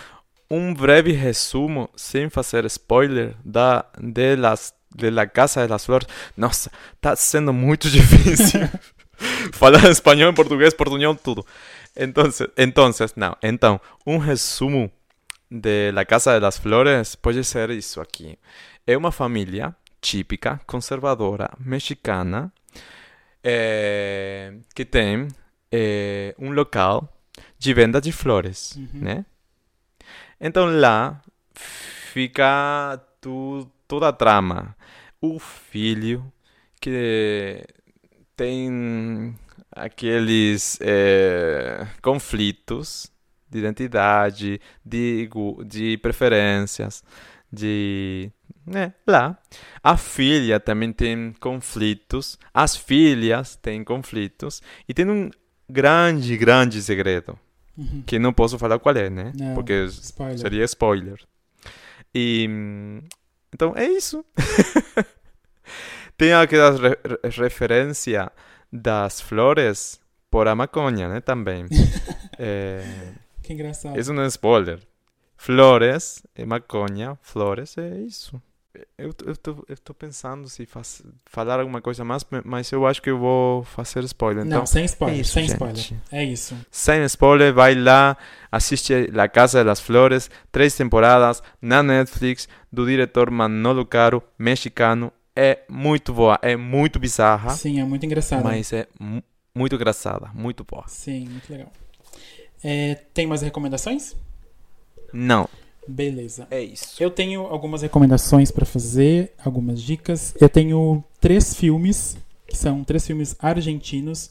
[0.51, 6.09] um breve resumo, sem fazer spoiler, da, de, las, de La Casa de las Flores.
[6.37, 6.71] Nossa,
[7.01, 8.69] tá sendo muito difícil.
[9.53, 11.47] Falar espanhol, português, portunhol, tudo.
[12.57, 13.37] Entonces, não.
[13.43, 14.91] Então, um resumo
[15.51, 18.39] de La Casa de las Flores pode ser isso aqui.
[18.87, 22.53] É uma família típica, conservadora, mexicana,
[23.45, 25.29] é, que tem
[25.71, 27.13] é, um local
[27.59, 28.89] de venda de flores, uhum.
[28.95, 29.25] né?
[30.41, 31.21] Então lá
[32.13, 34.75] fica tu, toda a trama.
[35.21, 36.33] O filho
[36.81, 37.63] que
[38.35, 39.37] tem
[39.71, 43.13] aqueles é, conflitos
[43.51, 45.29] de identidade, de,
[45.67, 47.05] de preferências,
[47.53, 48.31] de.
[48.67, 49.39] Né, lá.
[49.83, 55.31] A filha também tem conflitos, as filhas têm conflitos, e tem um
[55.69, 57.39] grande, grande segredo
[57.81, 58.03] Uhum.
[58.05, 59.33] Que não posso falar qual é, né?
[59.35, 60.39] Não, Porque spoiler.
[60.39, 61.19] seria spoiler.
[62.15, 62.47] E.
[63.53, 64.23] Então é isso.
[66.17, 66.97] Tem aquela re
[67.43, 68.31] referência
[68.71, 69.99] das flores
[70.31, 71.21] por a maconha, né?
[71.21, 71.67] Também.
[72.39, 72.85] é...
[73.43, 73.99] Que engraçado.
[73.99, 74.79] Isso não é spoiler.
[75.37, 78.41] Flores e maconha, flores, é isso.
[78.97, 83.03] Eu, eu, tô, eu tô pensando se faz, falar alguma coisa mais, mas eu acho
[83.03, 84.47] que eu vou fazer spoiler.
[84.47, 85.53] Então, Não, sem spoiler, é isso, sem gente.
[85.55, 85.93] spoiler.
[86.13, 86.57] É isso.
[86.71, 88.17] Sem spoiler, vai lá,
[88.51, 95.13] assiste La Casa das Flores, três temporadas na Netflix, do diretor Manolo Caro, mexicano.
[95.35, 97.51] É muito boa, é muito bizarra.
[97.51, 98.45] Sim, é muito engraçada.
[98.45, 98.87] Mas é
[99.53, 100.85] muito engraçada, muito boa.
[100.87, 101.73] Sim, muito legal.
[102.63, 104.15] É, tem mais recomendações?
[105.13, 105.49] Não.
[105.87, 106.47] Beleza.
[106.51, 107.03] É isso.
[107.03, 110.35] Eu tenho algumas recomendações para fazer, algumas dicas.
[110.41, 112.17] Eu tenho três filmes,
[112.47, 114.31] que são três filmes argentinos,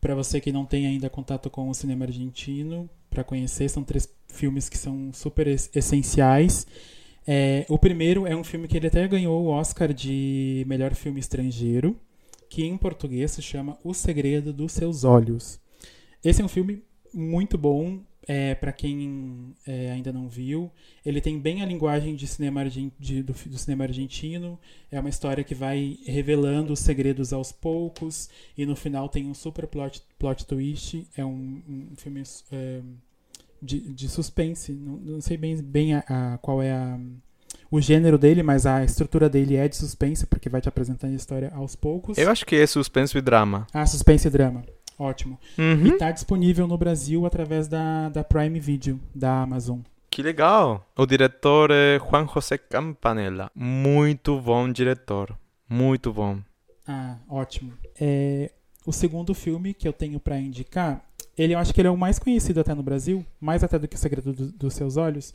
[0.00, 3.68] para você que não tem ainda contato com o cinema argentino, para conhecer.
[3.68, 6.66] São três filmes que são super essenciais.
[7.26, 11.20] É, o primeiro é um filme que ele até ganhou o Oscar de melhor filme
[11.20, 11.96] estrangeiro,
[12.48, 15.60] que em português se chama O Segredo dos Seus Olhos.
[16.24, 16.82] Esse é um filme
[17.12, 18.00] muito bom,
[18.30, 20.70] é, para quem é, ainda não viu,
[21.04, 24.56] ele tem bem a linguagem de cinema de, do, do, cinema argentino.
[24.88, 29.34] É uma história que vai revelando os segredos aos poucos e no final tem um
[29.34, 31.04] super plot, plot twist.
[31.16, 32.22] É um, um filme
[32.52, 32.80] é,
[33.60, 34.70] de, de, suspense.
[34.74, 37.00] Não, não, sei bem, bem a, a, qual é a,
[37.68, 41.16] o gênero dele, mas a estrutura dele é de suspense porque vai te apresentando a
[41.16, 42.16] história aos poucos.
[42.16, 43.66] Eu acho que é suspense e drama.
[43.72, 44.62] Ah, suspense e drama.
[45.00, 45.40] Ótimo.
[45.56, 45.86] Uhum.
[45.86, 49.78] E está disponível no Brasil através da, da Prime Video, da Amazon.
[50.10, 50.86] Que legal!
[50.94, 53.50] O diretor é Juan José Campanella.
[53.54, 55.34] Muito bom diretor.
[55.66, 56.40] Muito bom.
[56.86, 57.72] Ah, ótimo.
[57.98, 58.50] É,
[58.84, 61.02] o segundo filme que eu tenho para indicar,
[61.38, 63.88] ele eu acho que ele é o mais conhecido até no Brasil, mais até do
[63.88, 65.32] que O Segredo do, dos Seus Olhos.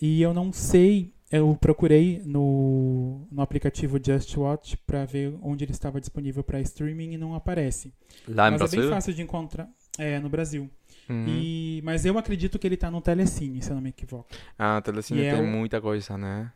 [0.00, 5.72] E eu não sei eu procurei no, no aplicativo Just Watch para ver onde ele
[5.72, 7.92] estava disponível para streaming e não aparece.
[8.28, 8.80] Lá no mas Brasil?
[8.80, 9.68] é bem fácil de encontrar
[9.98, 10.70] é, no Brasil.
[11.08, 11.24] Uhum.
[11.26, 14.28] E, mas eu acredito que ele está no Telecine, se eu não me equivoco.
[14.58, 16.52] Ah, Telecine e é tem é muita coisa, né?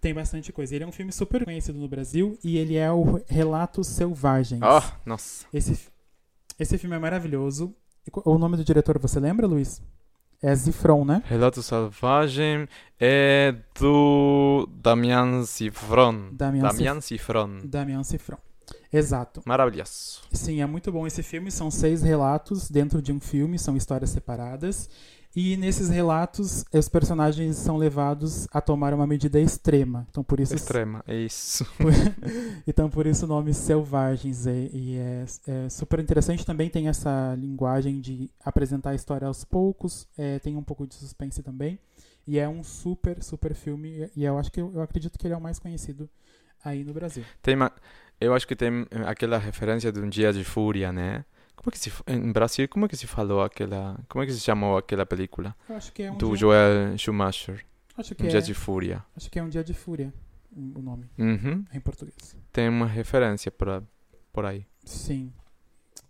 [0.00, 0.74] Tem bastante coisa.
[0.74, 4.62] Ele é um filme super conhecido no Brasil e ele é o Relatos Selvagens.
[4.62, 5.46] Oh, nossa.
[5.52, 5.88] Esse,
[6.58, 7.74] esse filme é maravilhoso.
[8.24, 9.82] O nome do diretor você lembra, Luiz?
[10.42, 11.22] É Zifron, né?
[11.26, 12.68] Relato Selvagem
[12.98, 16.30] é do Damian Cifron.
[16.32, 17.60] Damian, Damian Cifron.
[17.64, 18.38] Damian Cifron.
[18.92, 19.40] Exato.
[19.46, 20.20] Maravilhoso.
[20.32, 21.50] Sim, é muito bom esse filme.
[21.50, 24.90] São seis relatos dentro de um filme, são histórias separadas.
[25.34, 30.06] E nesses relatos, os personagens são levados a tomar uma medida extrema.
[30.10, 30.54] Então, por isso.
[30.54, 31.66] Extrema, é isso.
[32.66, 34.46] então, por isso o nome Selvagens.
[34.46, 36.44] É, e é, é, super interessante.
[36.44, 40.06] Também tem essa linguagem de apresentar a história aos poucos.
[40.18, 41.78] É, tem um pouco de suspense também.
[42.26, 44.10] E é um super, super filme.
[44.14, 46.10] E eu acho que eu, eu acredito que ele é o mais conhecido
[46.62, 47.24] aí no Brasil.
[47.40, 47.72] Tem uma,
[48.20, 51.24] eu acho que tem aquela referência de um dia de fúria, né?
[51.56, 54.32] Como é que se em Brasil como é que se falou aquela como é que
[54.32, 57.64] se chamou aquela película Eu acho que é um do dia, Joel Schumacher
[57.96, 60.12] acho que um é, dia de fúria acho que é um dia de fúria
[60.54, 61.64] o nome Uhum.
[61.72, 62.36] em português.
[62.52, 63.82] tem uma referência por,
[64.32, 65.32] por aí Sim.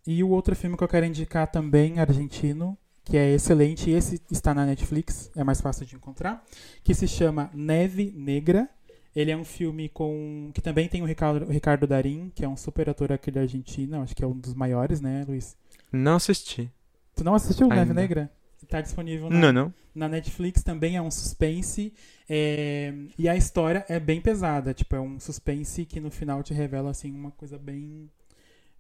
[0.07, 4.53] E o outro filme que eu quero indicar também, argentino, que é excelente, esse está
[4.55, 6.43] na Netflix, é mais fácil de encontrar,
[6.83, 8.69] que se chama Neve Negra.
[9.15, 12.49] Ele é um filme com que também tem o Ricardo, o Ricardo Darín, que é
[12.49, 15.57] um super ator aqui da Argentina, acho que é um dos maiores, né, Luiz?
[15.93, 16.71] não assisti
[17.15, 17.95] Tu não assistiu Neve Ainda.
[17.95, 18.33] Negra?
[18.69, 21.93] Tá disponível na, não não na Netflix também é um suspense
[22.31, 26.55] é, e a história é bem pesada tipo é um suspense que no final te
[26.55, 28.09] revela assim uma coisa bem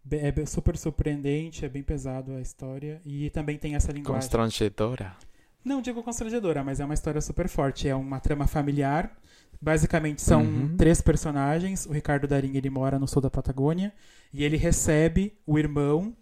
[0.02, 5.14] be- é super surpreendente é bem pesado a história e também tem essa linguagem constrangedora
[5.62, 9.14] não digo constrangedora mas é uma história super forte é uma trama familiar
[9.62, 10.76] basicamente são Uhum.
[10.76, 13.92] três personagens o Ricardo Darim ele mora no sul da Patagônia
[14.32, 16.14] e ele recebe o irmão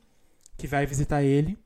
[0.58, 1.58] que vai visitar ele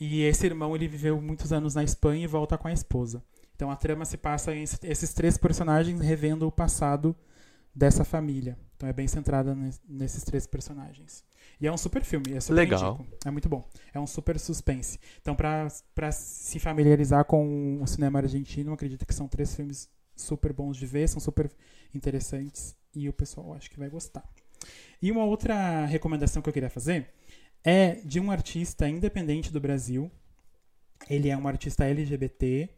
[0.00, 3.22] e esse irmão ele viveu muitos anos na Espanha e volta com a esposa.
[3.56, 7.16] Então a trama se passa em esse- esses três personagens revendo o passado
[7.74, 8.56] dessa família.
[8.76, 11.24] Então é bem centrada nes- nesses três personagens.
[11.60, 12.94] E é um super filme, é super Legal.
[13.00, 13.06] indico.
[13.24, 13.66] É muito bom.
[13.94, 15.00] É um super suspense.
[15.22, 15.68] Então pra
[16.12, 21.08] se familiarizar com o cinema argentino, acredito que são três filmes super bons de ver,
[21.08, 21.50] são super
[21.94, 24.28] interessantes e o pessoal acho que vai gostar.
[25.00, 27.12] E uma outra recomendação que eu queria fazer
[27.62, 30.10] é de um artista independente do Brasil.
[31.10, 32.68] Ele é um artista LGBT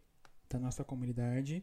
[0.50, 1.62] da nossa comunidade.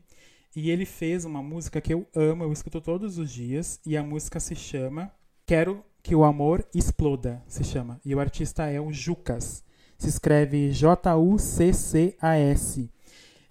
[0.55, 3.81] E ele fez uma música que eu amo, eu escuto todos os dias.
[3.85, 5.11] E a música se chama
[5.45, 7.43] Quero que o Amor Exploda.
[7.47, 7.99] Se chama.
[8.05, 9.63] E o artista é o Jucas.
[9.97, 11.35] Se escreve J-U-C-C-A-S.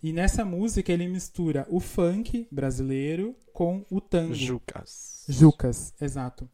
[0.05, 4.35] E nessa música ele mistura o funk brasileiro com o tango.
[4.35, 6.47] Jucas Jucas, exato.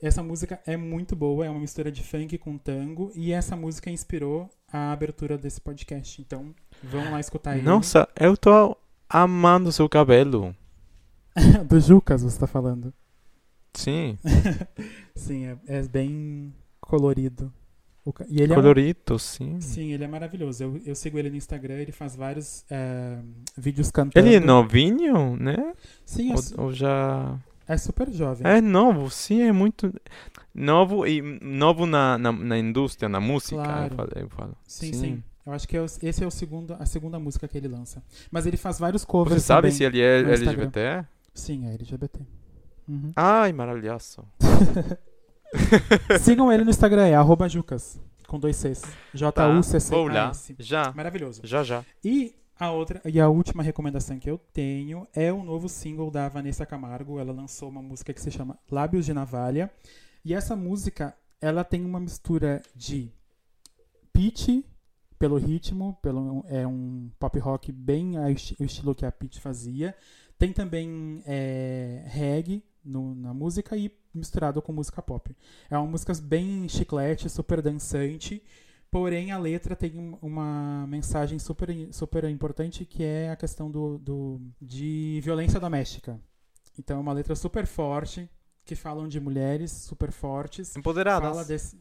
[0.00, 3.90] Essa música é muito boa, é uma mistura de funk com tango e essa música
[3.90, 6.22] inspirou a abertura desse podcast.
[6.22, 7.66] Então, vão lá escutar ele.
[7.66, 8.74] nossa eu tô
[9.06, 10.56] amando seu cabelo
[11.68, 12.90] Do Jucas, você tá falando.
[13.74, 14.18] sim
[15.14, 17.52] Sim, é, é bem colorido.
[18.28, 20.62] E ele é um- sim Sim, ele é maravilhoso.
[20.62, 23.18] Eu, eu sigo ele no Instagram, ele faz vários é,
[23.56, 24.26] vídeos cantando.
[24.26, 25.72] ele é novinho né
[26.04, 28.46] Sim, é, su- ou, ou já é super jovem.
[28.46, 29.90] É novo, sim, é muito
[30.54, 33.92] novo e novo na, na, na indústria, na música, Claro.
[33.92, 34.56] eu, falo, eu falo.
[34.66, 35.22] Sim, sim.
[35.46, 38.02] Eu acho que é o- esse é o segundo, a segunda música que ele lança.
[38.30, 40.20] Mas ele faz vários covers Você sabe se ele é.
[40.20, 41.04] LGBT?
[41.34, 42.20] Sim, é LGBT.
[42.86, 43.12] Uhum.
[43.16, 44.24] Ai, maravilhoso.
[46.20, 48.80] Sigam ele no Instagram, é arroba Jucas, com dois Cs.
[48.82, 49.94] Tá, J-U-C-C.
[49.94, 51.40] vou lá, já, Maravilhoso.
[51.44, 51.84] já, já.
[52.04, 56.28] E a outra e a última recomendação que eu tenho é o novo single da
[56.28, 57.18] Vanessa Camargo.
[57.18, 59.70] Ela lançou uma música que se chama Lábios de Navalha.
[60.24, 63.10] E essa música, ela tem uma mistura de
[64.12, 64.64] pitch
[65.18, 69.94] pelo ritmo, pelo é um pop rock bem esti- o estilo que a Pitty fazia.
[70.38, 75.34] Tem também é, reggae no- na música e misturado com música pop.
[75.70, 78.42] É uma música bem chiclete, super dançante.
[78.90, 83.98] Porém, a letra tem um- uma mensagem super, super importante que é a questão do,
[83.98, 86.20] do- de violência doméstica.
[86.78, 88.28] Então, é uma letra super forte,
[88.64, 90.76] que falam de mulheres super fortes.
[90.76, 91.28] Empoderadas.
[91.28, 91.76] Fala desse,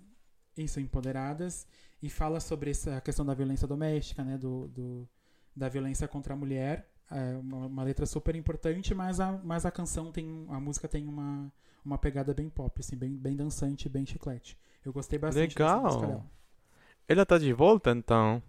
[0.57, 1.67] isso, empoderadas.
[2.01, 4.37] E fala sobre essa questão da violência doméstica, né?
[4.37, 5.07] Do, do-
[5.55, 6.89] da violência contra a mulher.
[7.11, 10.45] É uma, uma letra super importante, mas a, mas a canção tem.
[10.49, 11.51] A música tem uma,
[11.85, 14.57] uma pegada bem pop, assim, bem, bem dançante, bem chiclete.
[14.85, 15.83] Eu gostei bastante dessa Legal.
[15.83, 16.25] música dela.
[17.07, 18.41] Ela tá de volta, então.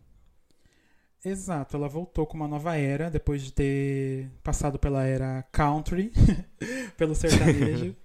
[1.25, 6.13] Exato, ela voltou com uma nova era, depois de ter passado pela era country,
[6.99, 7.97] pelo sertanejo.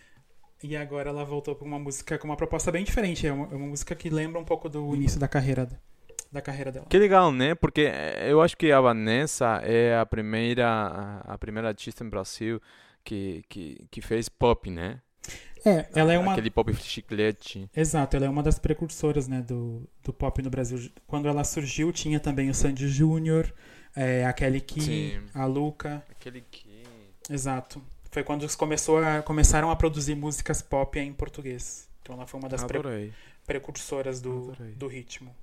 [0.62, 3.26] e agora ela voltou com uma música com uma proposta bem diferente.
[3.26, 5.68] É uma, é uma música que lembra um pouco do início da carreira,
[6.32, 6.86] da carreira dela.
[6.88, 7.54] Que legal, né?
[7.54, 12.08] Porque eh, eu acho que a Vanessa é a primeira, a- a primeira artista em
[12.08, 12.62] Brasil
[13.04, 15.00] que, que, que fez pop, né?
[15.64, 16.32] É, ela é uma.
[16.32, 17.68] Aquele pop chiclete.
[17.74, 20.90] Exato, ela é uma das precursoras né, do, do pop no Brasil.
[21.06, 23.52] Quando ela surgiu, tinha também o Sandy Júnior,
[23.96, 26.04] é, a Kelly Key, a Luca.
[26.10, 26.84] Aquele que.
[27.30, 27.82] Exato.
[28.10, 31.88] Foi quando começou a, começaram a produzir músicas pop em português.
[32.02, 33.12] Então ela foi uma das pre-
[33.46, 34.72] precursoras do, Adorei.
[34.74, 35.34] do ritmo.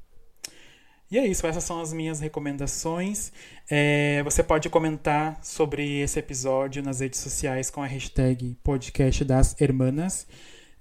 [1.12, 3.34] E é isso, essas são as minhas recomendações.
[3.70, 9.60] É, você pode comentar sobre esse episódio nas redes sociais com a hashtag podcast das
[9.60, 10.26] hermanas.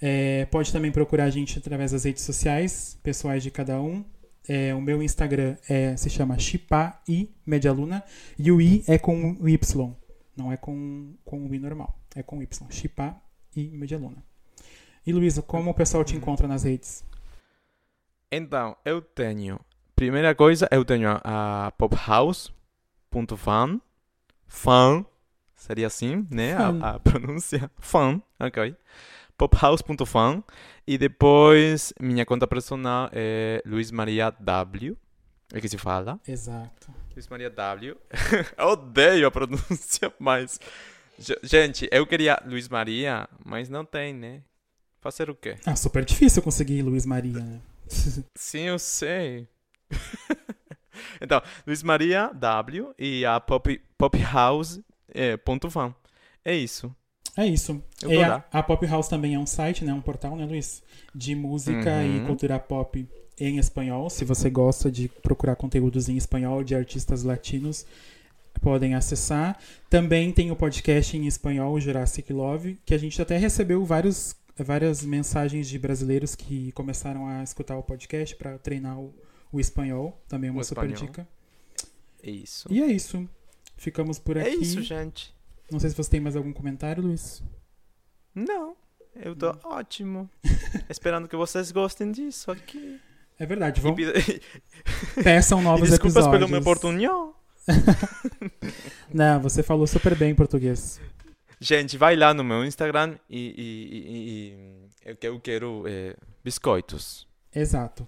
[0.00, 4.04] É, pode também procurar a gente através das redes sociais, pessoais de cada um.
[4.48, 8.04] É, o meu Instagram é, se chama Chipa e Medialuna.
[8.38, 9.96] E o I é com o Y,
[10.36, 12.70] não é com, com o I normal, é com Y.
[12.70, 13.20] Chipa
[13.56, 14.24] e Medialuna.
[15.04, 17.04] E Luísa, como o pessoal te encontra nas redes?
[18.30, 19.58] Então, eu tenho.
[20.00, 23.78] Primeira coisa, eu tenho a, a pophouse.fan.
[24.48, 25.04] Fan.
[25.54, 26.56] Seria assim, né?
[26.56, 26.78] Fan.
[26.80, 27.70] A, a pronúncia.
[27.78, 28.74] Fan, ok.
[29.36, 30.42] pophouse.fan.
[30.86, 34.96] E depois, minha conta personal é Luiz Maria W.
[35.52, 36.18] É que se fala.
[36.26, 36.90] Exato.
[37.14, 37.94] Luiz Maria W.
[38.56, 40.58] eu odeio a pronúncia, mas.
[41.18, 44.40] Ge- Gente, eu queria Luiz Maria, mas não tem, né?
[45.02, 45.56] Fazer o quê?
[45.66, 47.60] Ah, super difícil conseguir Luiz Maria, né?
[48.34, 49.46] Sim, eu sei.
[51.20, 54.80] então, Luiz Maria W e a Pop, Pop House
[55.12, 55.94] é, ponto fan.
[56.44, 56.94] É isso.
[57.36, 57.82] É isso.
[58.02, 59.92] Eu E vou a, a Pop House também é um site, né?
[59.92, 60.82] Um portal, né, Luiz?
[61.14, 62.26] De música e Uhum.
[62.26, 64.10] cultura pop em espanhol.
[64.10, 67.86] Se você gosta de procurar conteúdos em espanhol de artistas latinos,
[68.60, 69.56] podem acessar.
[69.88, 75.04] Também tem o podcast em espanhol, Jurassic Love, que a gente até recebeu vários, várias
[75.04, 79.14] mensagens de brasileiros que começaram a escutar o podcast para treinar o,
[79.52, 80.22] o espanhol.
[80.28, 81.06] Também é uma O super espanhol.
[81.06, 81.28] dica.
[82.22, 82.68] É isso.
[82.70, 83.28] E é isso.
[83.76, 84.48] Ficamos por aqui.
[84.48, 85.34] É isso, gente.
[85.70, 87.42] Não sei se você tem mais algum comentário, Luiz.
[88.34, 88.76] Não,
[89.16, 90.28] eu tô ótimo.
[90.90, 93.00] Esperando que vocês gostem disso aqui.
[93.38, 94.12] É verdade, vão, pe-
[95.24, 96.38] peçam e novos desculpas episódios.
[96.40, 97.34] pelo meu portunhol.
[99.12, 101.00] Não, você falou super bem em português.
[101.58, 107.26] Gente, vai lá no meu Instagram e, e, e- e- eu quero é, biscoitos.
[107.54, 108.04] Exato.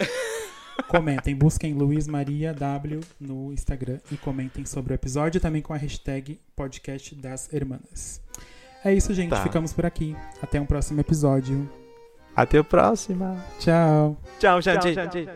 [0.89, 5.77] Comentem, busquem Luiz Maria W no Instagram e comentem sobre o episódio também com a
[5.77, 8.21] hashtag podcast das hermanas.
[8.85, 9.31] É isso, gente.
[9.31, 9.43] Tá.
[9.43, 10.17] Ficamos por aqui.
[10.43, 11.71] Até um próximo episódio.
[12.35, 13.45] Até a próxima.
[13.59, 14.17] Tchau.
[14.39, 14.95] Tchau, gente.
[14.95, 15.29] Tchau, gente.